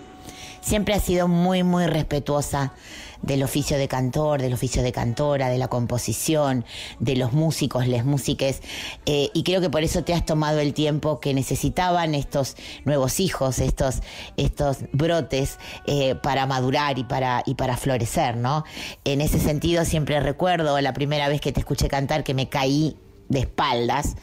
[0.61, 2.73] Siempre ha sido muy, muy respetuosa
[3.22, 6.65] del oficio de cantor, del oficio de cantora, de la composición,
[6.99, 8.61] de los músicos, les músiques,
[9.05, 12.55] eh, y creo que por eso te has tomado el tiempo que necesitaban estos
[12.86, 14.01] nuevos hijos, estos,
[14.38, 15.57] estos brotes
[15.88, 18.63] eh, para madurar y para, y para florecer, ¿no?
[19.03, 22.97] En ese sentido siempre recuerdo la primera vez que te escuché cantar que me caí
[23.30, 24.15] de espaldas.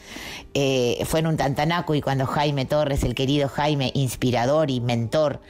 [0.53, 5.41] Eh, fue en un Tantanaco y cuando Jaime Torres, el querido Jaime, inspirador y mentor,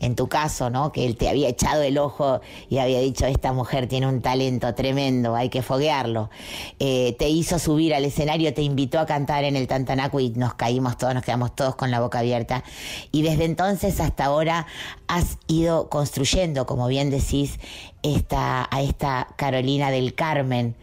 [0.00, 0.92] en tu caso, ¿no?
[0.92, 4.74] Que él te había echado el ojo y había dicho, esta mujer tiene un talento
[4.74, 6.30] tremendo, hay que foguearlo.
[6.78, 10.54] Eh, te hizo subir al escenario, te invitó a cantar en el Tantanaco y nos
[10.54, 12.62] caímos todos, nos quedamos todos con la boca abierta.
[13.10, 14.66] Y desde entonces hasta ahora
[15.08, 17.58] has ido construyendo, como bien decís,
[18.02, 20.76] esta, a esta Carolina del Carmen,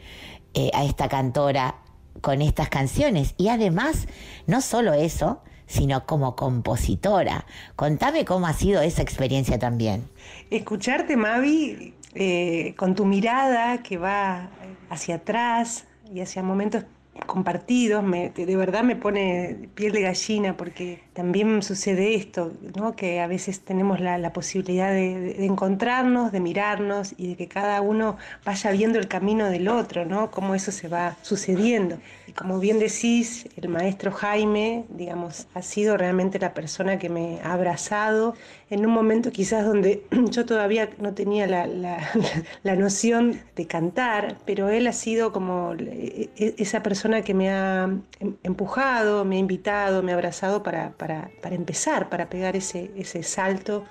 [0.56, 1.76] eh, a esta cantora
[2.22, 3.36] con estas canciones.
[3.38, 4.08] Y además,
[4.48, 7.46] no solo eso, sino como compositora.
[7.76, 10.10] Contame cómo ha sido esa experiencia también.
[10.50, 14.50] Escucharte, Mavi, eh, con tu mirada que va
[14.90, 16.86] hacia atrás y hacia momentos
[17.28, 22.96] compartidos, me- de verdad me pone piel de gallina porque también sucede esto, ¿no?
[22.96, 28.18] que a veces tenemos la, posibilidad de, encontrarnos, de mirarnos y de que cada uno
[28.46, 30.32] vaya viendo el camino del otro, ¿no?
[30.32, 31.98] cómo eso se va sucediendo.
[32.28, 37.40] Y como bien decís, el maestro Jaime, digamos, ha sido realmente la persona que me
[37.44, 38.34] ha abrazado
[38.70, 42.10] en un momento quizás donde yo todavía no tenía la, la-
[42.64, 47.50] la noción de cantar, pero él ha sido como e- e- esa persona que me
[47.52, 47.84] ha
[48.20, 53.84] em- empujado, me ha invitado, me ha abrazado para- para empezar, para pegar ese, salto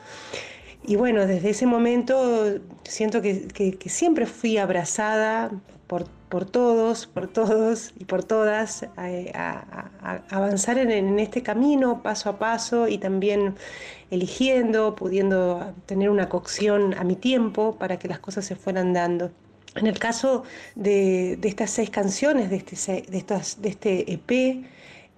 [0.85, 5.51] y bueno, desde ese momento siento que, siempre fui abrazada
[5.87, 6.07] por,
[6.47, 12.97] todos, por todos y por todas, a, avanzar en, este camino paso a paso y
[12.97, 13.57] también
[14.11, 19.31] eligiendo, pudiendo tener una cocción a mi tiempo para que las cosas se fueran dando.
[19.75, 20.45] En el caso
[20.75, 24.65] de, estas seis canciones, de este EP,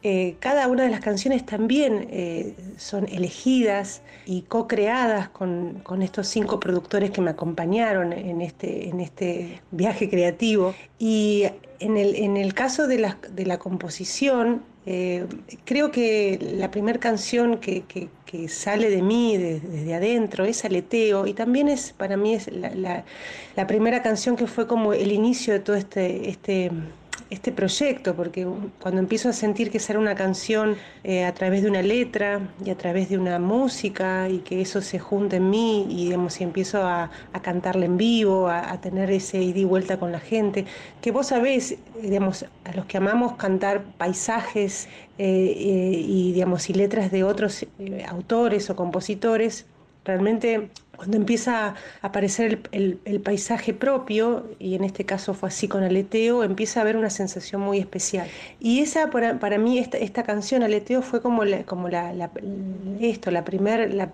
[0.05, 6.61] eh, cada una de las canciones también eh, son elegidas y co-creadas con, estos cinco
[6.61, 10.75] productores que me acompañaron en este, en este viaje creativo.
[10.99, 11.45] Y
[11.81, 15.25] en el, en el caso de la, de la composición, eh,
[15.65, 20.65] creo que la primera canción que, que- que sale de mí de- desde adentro es
[20.65, 23.05] Aleteo y también es para mí es la, la-
[23.57, 26.71] la primera canción que fue como el inicio de todo este, este,
[27.31, 28.47] este proyecto, porque
[28.81, 32.71] cuando empiezo a sentir que será una canción eh, a través de una letra y
[32.71, 36.45] a través de una música y que eso se junta en mí y digamos, y
[36.45, 40.21] empiezo a, a cantarla en vivo, a, a tener ese ida y vuelta con la
[40.21, 40.67] gente,
[41.01, 44.89] que vos sabés, digamos, a los que amamos cantar paisajes
[45.19, 47.67] eh, eh, y, digamos, y letras de otros
[48.09, 49.67] autores o compositores,
[50.05, 50.71] realmente
[51.05, 55.69] cuando empieza a aparecer el, el- el paisaje propio, y en este caso fue así
[55.69, 58.27] con Aleteo, empieza a haber una sensación muy especial.
[58.59, 62.31] Y esa para, para mí, esta, esta canción, Aleteo, fue como, la, como la, la-
[63.01, 64.11] esto, la, primer, la,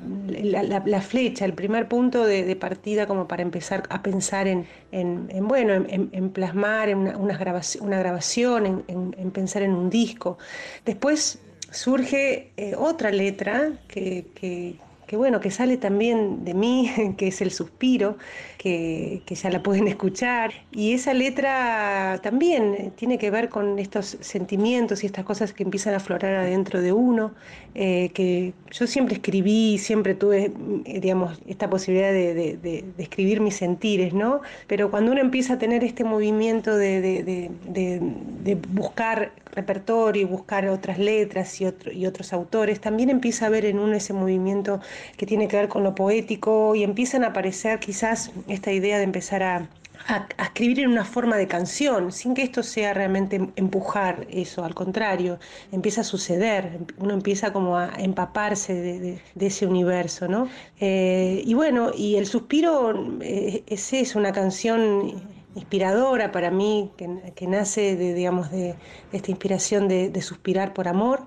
[0.84, 5.28] la- flecha, el primer punto de, de partida como para empezar a pensar en, en-
[5.30, 9.88] en, bueno, en, en- plasmar en una, una grabación, en, en- en pensar en un
[9.90, 10.38] disco.
[10.84, 11.38] Después
[11.70, 14.74] surge eh, otra letra que, que-
[15.10, 16.88] que, bueno, que sale también de mí,
[17.18, 18.16] que es el suspiro,
[18.58, 20.52] que, que ya la pueden escuchar.
[20.70, 25.94] Y esa letra también tiene que ver con estos sentimientos y estas cosas que empiezan
[25.94, 27.34] a aflorar adentro de uno,
[27.74, 30.52] eh, que yo siempre escribí, siempre tuve,
[30.84, 34.42] eh, digamos, esta posibilidad de, de- de- escribir mis sentires, ¿no?
[34.68, 41.60] Pero cuando uno empieza a tener este movimiento de buscar repertorio y buscar otras letras
[41.60, 44.80] y, otro- y otros autores, también empieza a ver en uno ese movimiento
[45.16, 49.04] que tiene que ver con lo poético y empiezan a aparecer quizás esta idea de
[49.04, 49.68] empezar a,
[50.08, 54.74] a- escribir en una forma de canción, sin que esto sea realmente empujar eso, al
[54.74, 55.38] contrario,
[55.72, 60.48] empieza a suceder, uno empieza como a empaparse de, de- de ese universo, ¿no?
[60.80, 65.22] Eh, y bueno, y el suspiro eh, es eso, una canción
[65.54, 68.74] inspiradora para mí, que, que nace de, digamos, de,
[69.10, 71.26] de esta inspiración de, de suspirar por amor,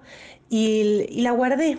[0.49, 1.77] y, y la guardé.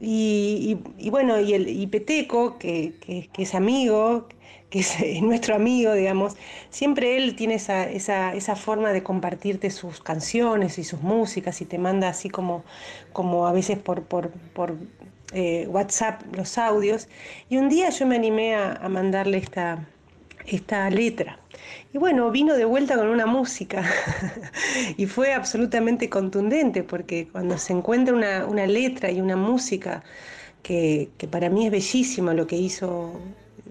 [0.00, 4.28] Y, y- y bueno, y el y Peteco, que, que- que es amigo,
[4.70, 6.34] que es eh, nuestro amigo, digamos,
[6.70, 11.64] siempre él tiene esa, esa, esa forma de compartirte sus canciones y sus músicas y
[11.64, 12.64] te manda así como,
[13.12, 14.76] como a veces por, por, por
[15.32, 17.08] eh, WhatsApp los audios.
[17.48, 19.88] Y un día yo me animé a, a mandarle esta,
[20.46, 21.40] esta letra.
[21.96, 23.82] Y bueno, vino de vuelta con una música
[24.98, 30.04] y fue absolutamente contundente porque cuando se encuentra una, una letra y una música
[30.62, 33.18] que, que para mí es bellísimo lo que hizo,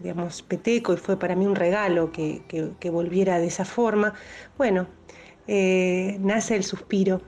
[0.01, 2.41] digamos, Peteco y fue para mí un regalo que,
[2.79, 4.15] que- volviera de esa forma,
[4.57, 4.87] bueno,
[5.47, 7.21] eh, nace el suspiro.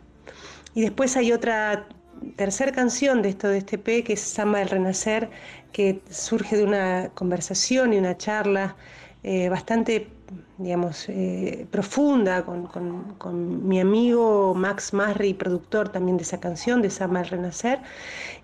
[0.74, 1.88] Y después hay otra
[2.36, 5.30] tercera canción de esto de este P, que es Samba del Renacer,
[5.72, 8.76] que surge de una conversación y una charla
[9.28, 10.18] eh, bastante,
[10.58, 16.82] digamos, eh, profunda con, con- con mi amigo Max Masri, productor también de esa canción,
[16.82, 17.82] de Samba del Renacer,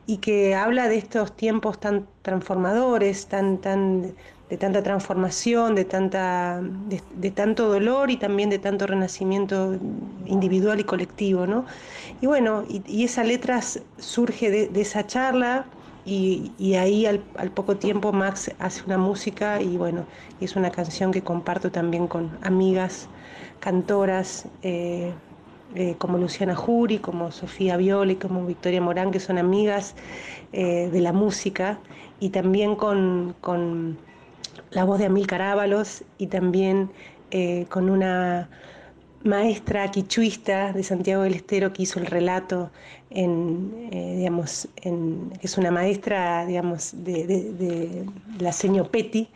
[0.06, 4.16] y que habla de estos tiempos tan transformadores, tan, tan,
[4.50, 9.76] de tanta transformación, de, tanta, de, de tanto dolor y también de tanto renacimiento
[10.26, 11.66] individual y colectivo, ¿no?
[12.20, 13.62] Y bueno, y, y esa letra
[13.98, 15.72] surge de, de esa charla
[16.06, 17.20] y, ahí al,
[17.54, 20.06] poco tiempo Max hace una música y bueno,
[20.42, 23.08] es una canción que comparto también con amigas,
[23.60, 25.14] cantoras, eh,
[25.76, 29.96] eh, como Luciana Jury, como Sofía Violi, como Victoria Morán, que son amigas
[30.52, 31.80] eh, de la música,
[32.20, 33.98] y también con, con
[34.72, 36.92] la voz de Amílcar Ábalos y también
[37.70, 38.48] con una
[39.24, 42.70] maestra quichuista de Santiago del Estero que hizo el relato
[43.14, 44.16] en, eh,
[45.42, 48.06] es una maestra, digamos, de, de- de
[48.40, 49.28] la seño Petty,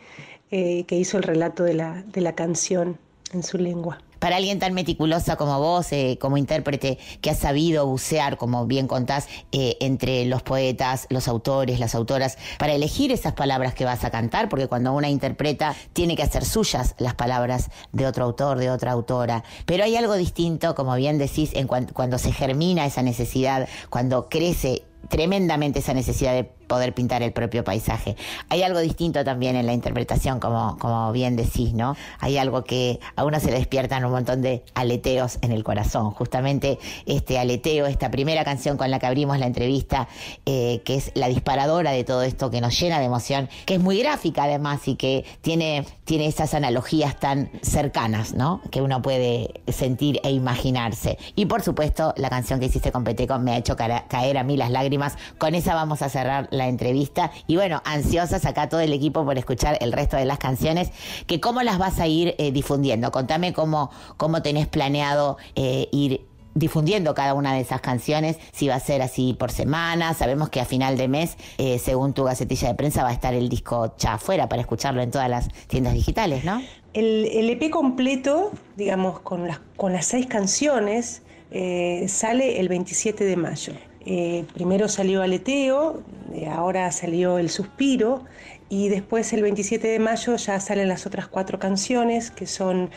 [0.50, 2.98] eh, que hizo el relato de la, de la canción
[3.32, 3.98] en su lengua.
[4.18, 8.86] Para alguien tan meticulosa como vos, eh, como intérprete, que has sabido bucear, como bien
[8.88, 14.04] contás, eh, entre los poetas, los autores, las autoras, para elegir esas palabras que vas
[14.04, 18.58] a cantar, porque cuando una interpreta tiene que hacer suyas las palabras de otro autor,
[18.58, 19.44] de otra autora.
[19.66, 24.28] Pero hay algo distinto, como bien decís, en cuan- cuando se germina esa necesidad, cuando
[24.28, 28.16] crece tremendamente esa necesidad de poder pintar el propio paisaje.
[28.48, 31.96] Hay algo distinto también en la interpretación, como, como bien decís, ¿no?
[32.20, 36.12] Hay algo que a uno se despiertan un montón de aleteos en el corazón.
[36.12, 40.08] Justamente este aleteo, esta primera canción con la que abrimos la entrevista,
[40.46, 43.80] eh, que es la disparadora de todo esto, que nos llena de emoción, que es
[43.80, 48.60] muy gráfica además y que tiene, tiene esas analogías tan cercanas, ¿no?
[48.70, 51.18] Que uno puede sentir e imaginarse.
[51.34, 54.56] Y por supuesto, la canción que hiciste con Peteco me ha hecho caer a mí
[54.56, 55.16] las lágrimas.
[55.38, 57.30] Con esa vamos a cerrar la entrevista.
[57.46, 60.90] Y bueno, ansiosas acá todo el equipo por escuchar el resto de las canciones,
[61.26, 63.10] que cómo las vas a ir eh, difundiendo.
[63.10, 68.74] Contame cómo, cómo tenés planeado eh, ir difundiendo cada una de esas canciones, si va
[68.74, 72.68] a ser así por semana, sabemos que a final de mes, eh, según tu gacetilla
[72.68, 75.94] de prensa, va a estar el disco ya afuera para escucharlo en todas las tiendas
[75.94, 76.60] digitales, ¿no?
[76.94, 83.24] El, el EP completo, digamos, con las, con las seis canciones, eh, sale el 27
[83.24, 83.72] de mayo.
[84.06, 88.24] Eh, primero salió Aleteo, eh, ahora salió El Suspiro,
[88.68, 92.90] y después el 27 de mayo ya salen las otras cuatro canciones, que son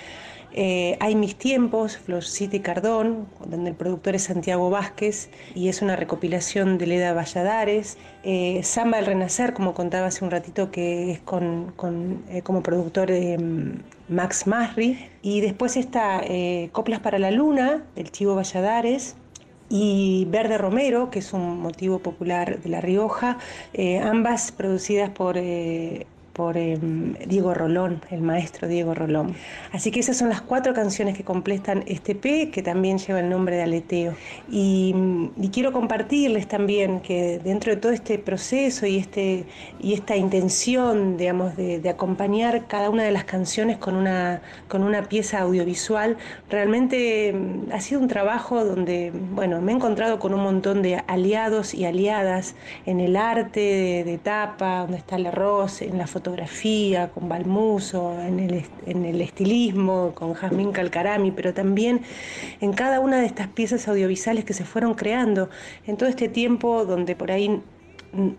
[0.54, 5.82] eh, Hay mis tiempos, Florcita y Cardón, donde el productor es Santiago Vázquez, y es
[5.82, 7.98] una recopilación de Leda Valladares.
[8.64, 11.74] Samba del Renacer, como contaba hace un ratito, que es con,
[12.44, 13.12] como productor
[14.10, 15.10] Max Masri.
[15.22, 16.22] Y después está
[16.74, 19.16] Coplas para la Luna, del Chivo Valladares,
[19.74, 23.38] y Verde Romero, que es un motivo popular de La Rioja,
[23.74, 26.78] eh, ambas producidas por, eh, por eh,
[27.28, 29.36] Diego Rolón, el maestro Diego Rolón.
[29.72, 33.30] Así que esas son las cuatro canciones que completan este P, que también lleva el
[33.30, 34.14] nombre de Aleteo.
[34.50, 34.96] Y,
[35.38, 39.46] y quiero compartirles también que dentro de todo este proceso y, este,
[39.80, 44.84] y esta intención, digamos, de, de acompañar cada una de las canciones con una, con
[44.84, 46.18] una pieza audiovisual,
[46.50, 51.04] realmente mm, ha sido un trabajo donde, bueno, me he encontrado con un montón de
[51.08, 52.56] aliados y aliadas
[52.86, 56.21] en el arte de, de tapa, donde está el arroz, en la fotografía,
[57.14, 62.02] con Balmuso, en el, en el estilismo, con Jazmín Calcarami, pero también
[62.60, 65.50] en cada una de estas piezas audiovisuales que se fueron creando
[65.86, 67.62] en todo este tiempo donde por ahí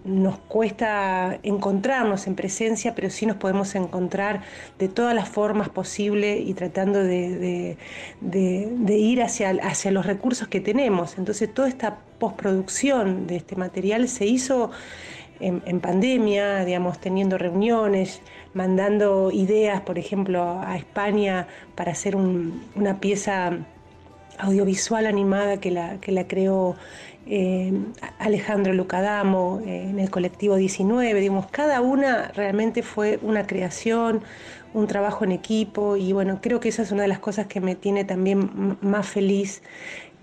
[0.04, 4.42] nos cuesta encontrarnos en presencia, pero sí nos podemos encontrar
[4.78, 7.78] de todas las formas posibles y tratando de, de-
[8.20, 11.16] de- de ir hacia, hacia los recursos que tenemos.
[11.16, 14.70] Entonces toda esta postproducción de este material se hizo
[15.42, 18.22] en, pandemia, digamos, teniendo reuniones,
[18.54, 23.58] mandando ideas, por ejemplo, a España para hacer un- una pieza
[24.38, 26.74] audiovisual animada que la, que la creó
[27.26, 27.72] eh,
[28.18, 34.22] Alejandro Lucadamo eh, en el colectivo 19, digamos, cada una realmente fue una creación,
[34.74, 37.60] un trabajo en equipo y bueno, creo que esa es una de las cosas que
[37.60, 39.62] me tiene también más feliz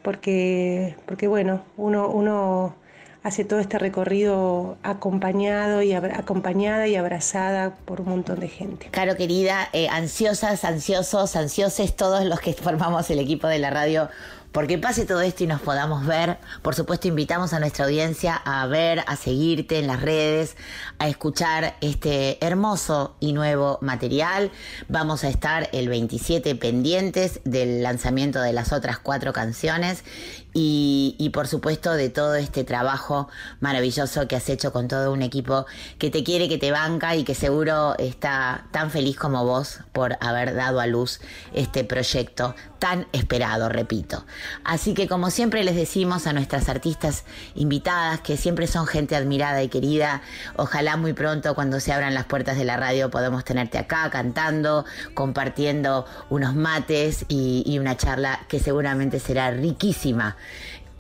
[0.02, 2.76] porque, porque bueno, uno, uno
[3.24, 8.88] hace todo este recorrido acompañado y acompañada y abrazada por un montón de gente.
[8.92, 14.10] Caro querida, eh, ansiosas, ansiosos, ansioses todos los que formamos el equipo de la radio
[14.52, 16.38] porque pase todo esto y nos podamos ver.
[16.62, 20.56] Por supuesto, invitamos a nuestra audiencia a ver, a seguirte en las redes,
[20.98, 24.52] a escuchar este hermoso y nuevo material.
[24.88, 30.04] Vamos a estar el 27 pendientes del lanzamiento de las otras cuatro canciones
[30.54, 33.30] y, por supuesto de todo este trabajo
[33.60, 35.66] maravilloso que has hecho con todo un equipo
[36.00, 40.18] que te quiere, que te banca y que seguro está tan feliz como vos por
[40.22, 41.22] haber dado a luz
[41.54, 44.26] este proyecto tan esperado, repito.
[44.64, 49.62] Así que como siempre les decimos a nuestras artistas invitadas, que siempre son gente admirada
[49.62, 50.22] y querida,
[50.56, 54.86] ojalá muy pronto cuando se abran las puertas de la radio podamos tenerte acá cantando,
[55.14, 60.38] compartiendo unos mates y una charla que seguramente será riquísima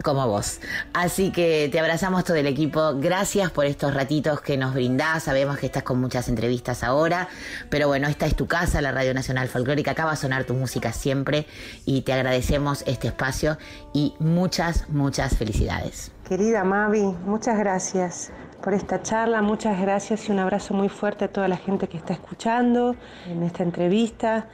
[0.04, 0.60] como vos.
[0.94, 2.96] Así que te abrazamos todo el equipo.
[2.96, 5.24] Gracias por estos ratitos que nos brindás.
[5.24, 7.28] Sabemos que estás con muchas entrevistas ahora,
[7.70, 9.92] pero bueno, esta es tu casa, la Radio Nacional Folclórica.
[9.92, 11.48] Acá va a sonar tu música siempre
[11.86, 13.58] y te agradecemos este espacio
[13.94, 16.12] y muchas, muchas felicidades.
[16.28, 18.32] Querida Mavi, muchas gracias
[18.64, 21.95] por esta charla, muchas gracias y un abrazo muy fuerte a toda la gente que
[21.97, 22.95] está escuchando
[23.30, 24.47] en esta entrevista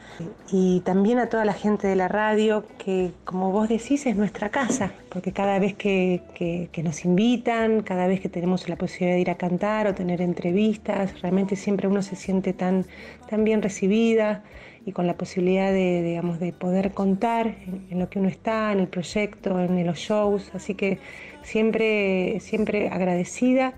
[0.51, 4.49] y también a toda la gente de la radio que, como vos decís, es nuestra
[4.49, 9.15] casa, porque cada vez que, que- que nos invitan, cada vez que tenemos la posibilidad
[9.15, 12.85] de ir a cantar o tener entrevistas, realmente siempre uno se siente tan,
[13.29, 14.43] tan bien recibida
[14.85, 18.71] y con la posibilidad de, digamos, de poder contar en, en lo que uno está,
[18.71, 20.51] en el proyecto, en los shows.
[20.53, 20.99] Así que
[21.41, 23.73] siempre, siempre agradecida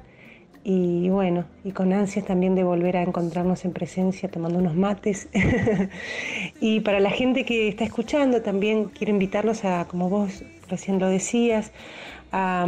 [0.70, 5.30] y bueno, y con ansias también de volver a encontrarnos en presencia tomando unos mates.
[6.59, 11.07] y para la gente que está escuchando también quiero invitarlos a, como vos recién lo
[11.07, 11.72] decías,
[12.34, 12.68] a,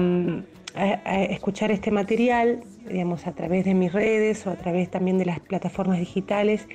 [0.76, 5.18] a- a escuchar este material digamos, a través de mis redes o a través también
[5.18, 6.68] de las plataformas digitales.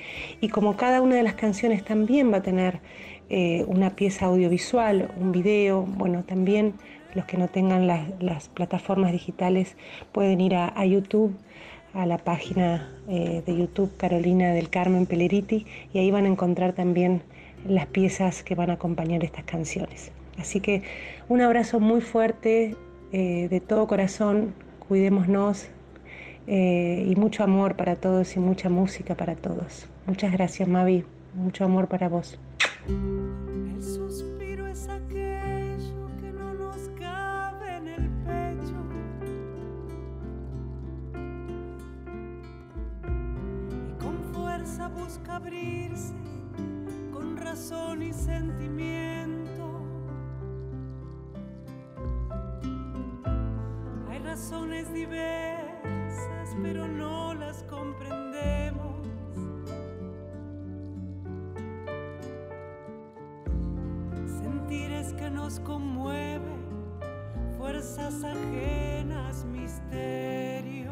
[0.42, 2.80] Y como cada una de las canciones también va a tener
[3.30, 6.74] eh, una pieza audiovisual, un video, bueno, también
[7.14, 9.76] los que no tengan las, plataformas digitales
[10.12, 11.36] pueden ir a, a YouTube,
[11.94, 16.72] a la página eh, de YouTube Carolina del Carmen Peleriti y ahí van a encontrar
[16.72, 17.22] también
[17.66, 20.10] las piezas que van a acompañar estas canciones.
[20.38, 20.82] Así que
[21.28, 22.76] un abrazo muy fuerte,
[23.12, 24.54] eh, de todo corazón,
[24.88, 25.68] cuidémonos
[26.46, 29.86] eh, y mucho amor para todos y mucha música para todos.
[30.06, 31.04] Muchas gracias Mavi,
[31.34, 32.38] mucho amor para vos.
[44.88, 46.14] Busca abrirse,
[47.12, 49.82] con razón y sentimiento.
[54.08, 59.06] Hay razones diversas, pero no las comprendemos.
[64.26, 66.56] Sentires que nos conmueve,
[67.58, 70.83] fuerzas ajenas, misterios.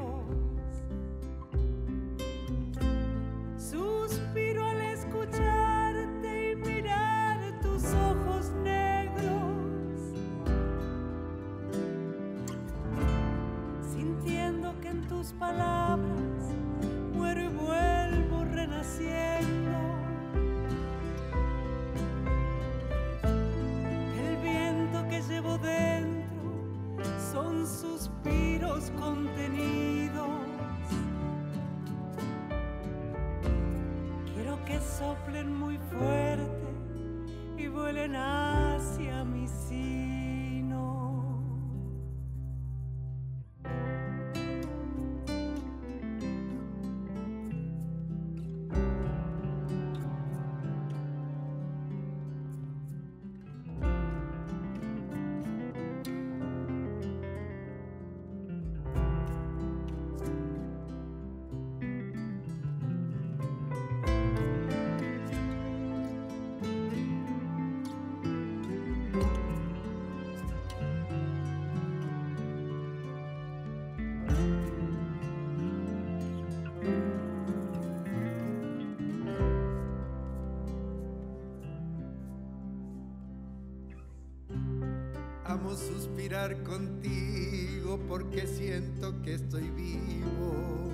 [88.12, 90.90] Porque siento que estoy vivo.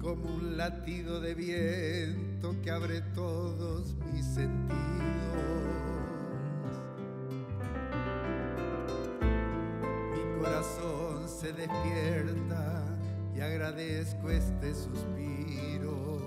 [0.00, 4.78] Como un latido de viento que abre todos mis sentidos.
[10.12, 12.84] Mi corazón se despierta
[13.34, 16.17] y agradezco este suspiro.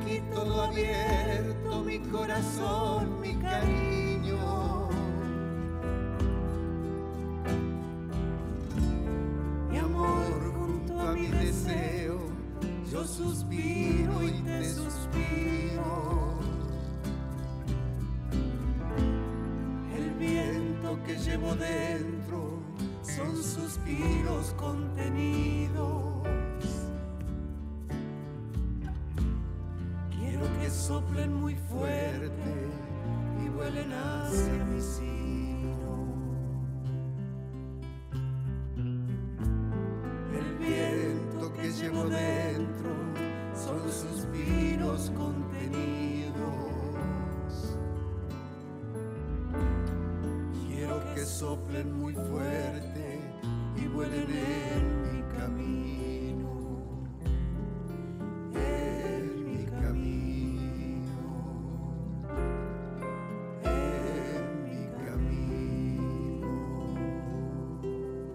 [0.00, 3.89] Aquí todo abierto, mi corazón, mi cariño.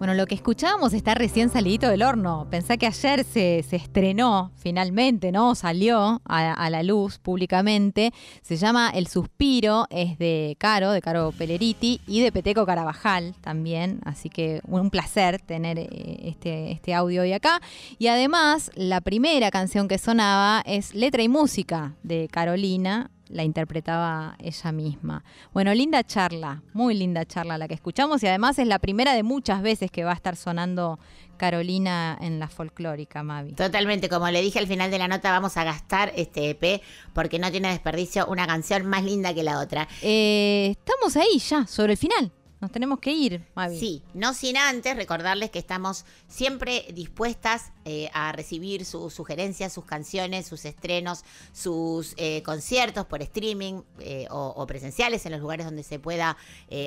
[0.06, 2.46] Bueno, lo que escuchábamos está recién salidito del horno.
[2.48, 5.56] Pensá que ayer se, se estrenó finalmente, ¿no?
[5.56, 8.12] Salió a, la luz públicamente.
[8.40, 13.98] Se llama El Suspiro, es de Caro, de Caro Peleriti y de Peteco Carabajal también.
[14.04, 15.88] Así que un placer tener eh,
[16.22, 17.60] este, este audio hoy acá.
[17.98, 24.36] Y además, la primera canción que sonaba es Letra y Música de Carolina la interpretaba
[24.38, 25.24] ella misma.
[25.52, 29.22] Bueno, linda charla, muy linda charla la que escuchamos y además es la primera de
[29.22, 30.98] muchas veces que va a estar sonando
[31.36, 33.52] Carolina en la folclórica, Mavi.
[33.52, 37.38] Totalmente, como le dije al final de la nota, vamos a gastar este EP porque
[37.38, 39.88] no tiene desperdicio una canción más linda que la otra.
[40.02, 42.32] Eh, estamos ahí ya, sobre el final.
[42.66, 43.78] Nos tenemos que ir, Mavi.
[43.78, 49.84] Sí, no sin antes recordarles que estamos siempre dispuestas eh, a recibir sus sugerencias, sus
[49.84, 55.84] canciones, sus estrenos, sus eh, conciertos por streaming eh, o, presenciales en los lugares donde
[55.84, 56.36] se pueda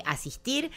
[0.05, 0.69] asistir.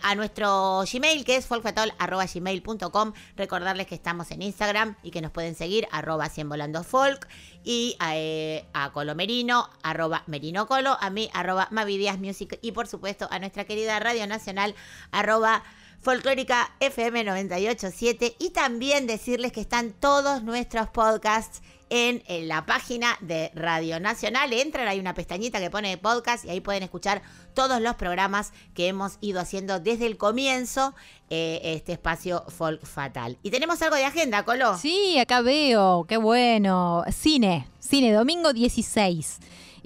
[0.00, 3.12] A nuestro Gmail que es folkfatol.gmail.com.
[3.36, 7.28] Recordarles que estamos en Instagram y que nos pueden seguir arroba 100 volando folk
[7.66, 12.86] y eh, a Colomerino, arroba Merino Colo, a mí, arroba Mavi Díaz Music y por
[12.86, 14.76] supuesto a nuestra querida Radio Nacional,
[15.10, 15.64] arroba
[16.00, 21.60] Folclórica FM 987 y también decirles que están todos nuestros podcasts
[21.90, 24.52] en, la página de Radio Nacional.
[24.52, 27.22] Entran, hay una pestañita que pone podcast y ahí pueden escuchar
[27.54, 30.94] todos los programas que hemos ido haciendo desde el comienzo,
[31.30, 33.38] eh, este espacio Folk Fatal.
[33.42, 34.76] Y tenemos algo de agenda, Colo.
[34.78, 37.04] Sí, acá veo, qué bueno.
[37.10, 39.38] Cine, cine, domingo 16.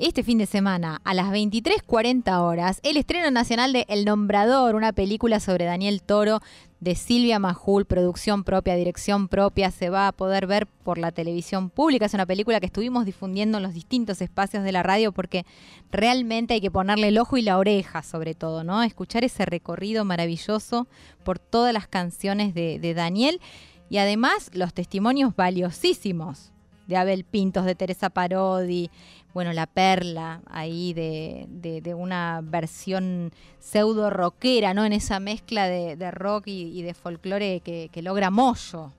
[0.03, 4.95] Este fin de semana, a las 23.40 horas, el estreno nacional de El Nombrador, una
[4.95, 6.41] película sobre Daniel Toro
[6.81, 11.69] de Silvia Majul, producción propia, dirección propia, se va a poder ver por la televisión
[11.69, 12.07] pública.
[12.07, 15.45] Es una película que estuvimos difundiendo en los distintos espacios de la radio porque
[15.91, 18.83] realmente hay que ponerle el ojo y la oreja, sobre todo, ¿no?
[18.83, 20.89] Escuchar ese recorrido maravilloso
[21.23, 23.41] por todas las canciones de, de Daniel
[23.91, 26.51] y además los testimonios valiosísimos
[26.87, 28.91] de Abel Pintos, de Teresa Parodi,
[29.35, 34.85] bueno, La Perla, ahí de, de- una versión pseudo rockera, ¿no?
[34.85, 38.93] En esa mezcla de, rock y, de folclore que, que logra Moyo,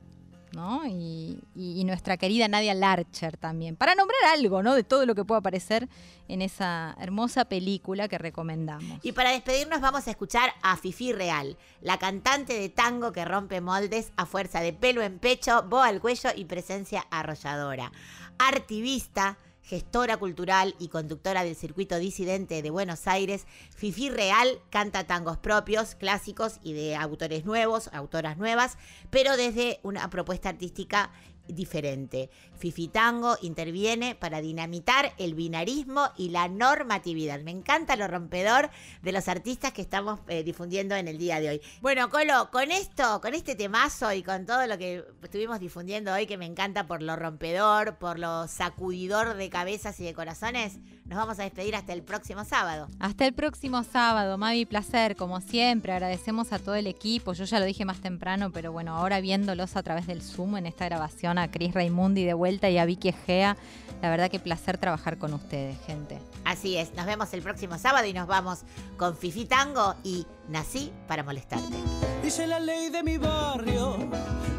[0.53, 0.86] ¿no?
[0.86, 4.73] Y, y- y nuestra querida Nadia Larcher también, para nombrar algo, ¿no?
[4.75, 5.88] De todo lo que pueda aparecer
[6.27, 8.99] en esa hermosa película que recomendamos.
[9.03, 13.59] Y para despedirnos vamos a escuchar a Fifi Real, la cantante de tango que rompe
[13.61, 17.91] moldes a fuerza de pelo en pecho, boa al cuello y presencia arrolladora.
[18.38, 23.45] Artivista, gestora cultural y conductora del circuito disidente de Buenos Aires,
[23.76, 28.78] Fifi Real canta tangos propios, clásicos y de autores nuevos, autoras nuevas,
[29.09, 31.12] pero desde una propuesta artística
[31.47, 32.29] diferente.
[32.57, 37.41] Fifi Tango interviene para dinamitar el binarismo y la normatividad.
[37.41, 38.69] Me encanta lo rompedor
[39.01, 41.61] de los artistas que estamos eh, difundiendo en el día de hoy.
[41.81, 46.25] Bueno, Colo, con esto, con este temazo y con todo lo que estuvimos difundiendo hoy,
[46.25, 51.17] que me encanta por lo rompedor, por lo sacudidor de cabezas y de corazones, nos
[51.17, 52.87] vamos a despedir hasta el próximo sábado.
[52.99, 55.91] Hasta el próximo sábado, Mavi, placer, como siempre.
[55.91, 57.33] Agradecemos a todo el equipo.
[57.33, 60.67] Yo ya lo dije más temprano, pero bueno, ahora viéndolos a través del Zoom en
[60.67, 63.57] esta grabación, a Cris Raimundi de vuelta y a Vicky Egea,
[64.01, 66.19] la verdad que placer trabajar con ustedes, gente.
[66.43, 68.59] Así es, nos vemos el próximo sábado y nos vamos
[68.97, 71.77] con Fifi Tango y Nací para molestarte.
[72.23, 74.09] Dice la ley de mi barrio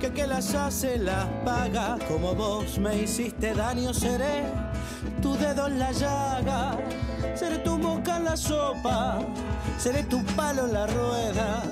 [0.01, 1.99] que el que las hace las paga.
[2.09, 4.45] Como vos me hiciste daño, seré
[5.21, 6.79] tu dedo en la llaga.
[7.35, 9.21] Seré tu boca en la sopa,
[9.79, 11.63] seré tu palo en la rueda.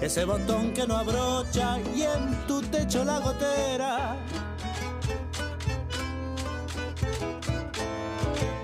[0.00, 4.16] Ese botón que no abrocha y en tu techo la gotera.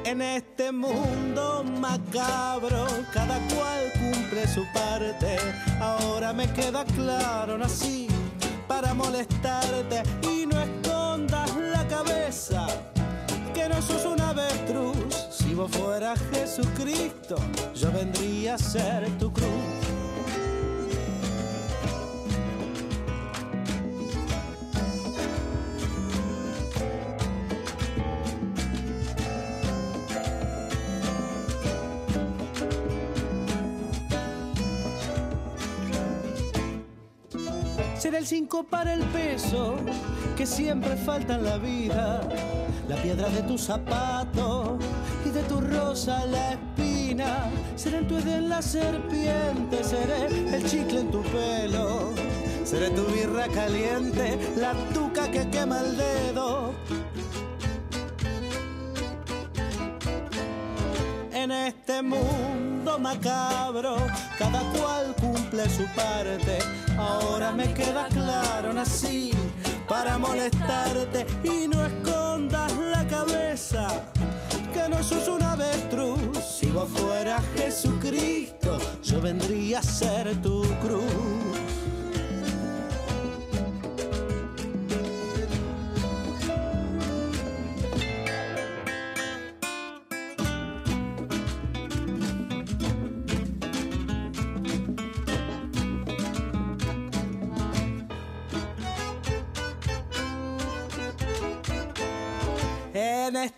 [0.05, 5.37] En este mundo macabro, cada cual cumple su parte.
[5.78, 8.09] Ahora me queda claro, nací
[8.66, 12.66] para molestarte y no escondas la cabeza,
[13.53, 14.97] que no sos un avestruz.
[15.30, 17.37] Si vos fueras Jesucristo,
[17.74, 19.95] yo vendría a ser tu cruz.
[38.27, 39.77] El 5 para el peso
[40.37, 42.20] que siempre falta en la vida.
[42.89, 44.79] La piedra de tu zapato
[45.24, 47.49] y de tu rosa la espina.
[47.77, 52.11] Seré el tuede en la serpiente, seré el chicle en tu pelo.
[52.64, 56.72] Seré tu birra caliente, la tuca que quema el dedo.
[61.33, 63.99] En este mundo macabro,
[64.37, 66.76] cada cual cumple su parte.
[66.99, 69.32] Ahora me queda claro, nací
[69.88, 73.86] para molestarte y no escondas la cabeza,
[74.72, 76.38] que no sos un avestruz.
[76.38, 81.55] Si vos fueras Jesucristo, yo vendría a ser tu cruz.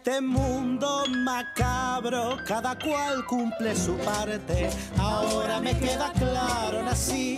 [0.08, 4.70] Este mundo macabro cada cual cumple su parte.
[4.96, 7.36] Ahora me queda claro, nací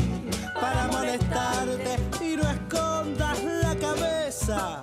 [0.61, 4.83] para molestarte y no escondas la cabeza.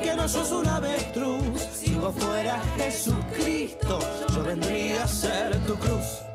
[0.00, 3.98] Que no sos un avestruz, si vos fueras Jesucristo,
[4.32, 6.26] yo vendría a ser tu cruz.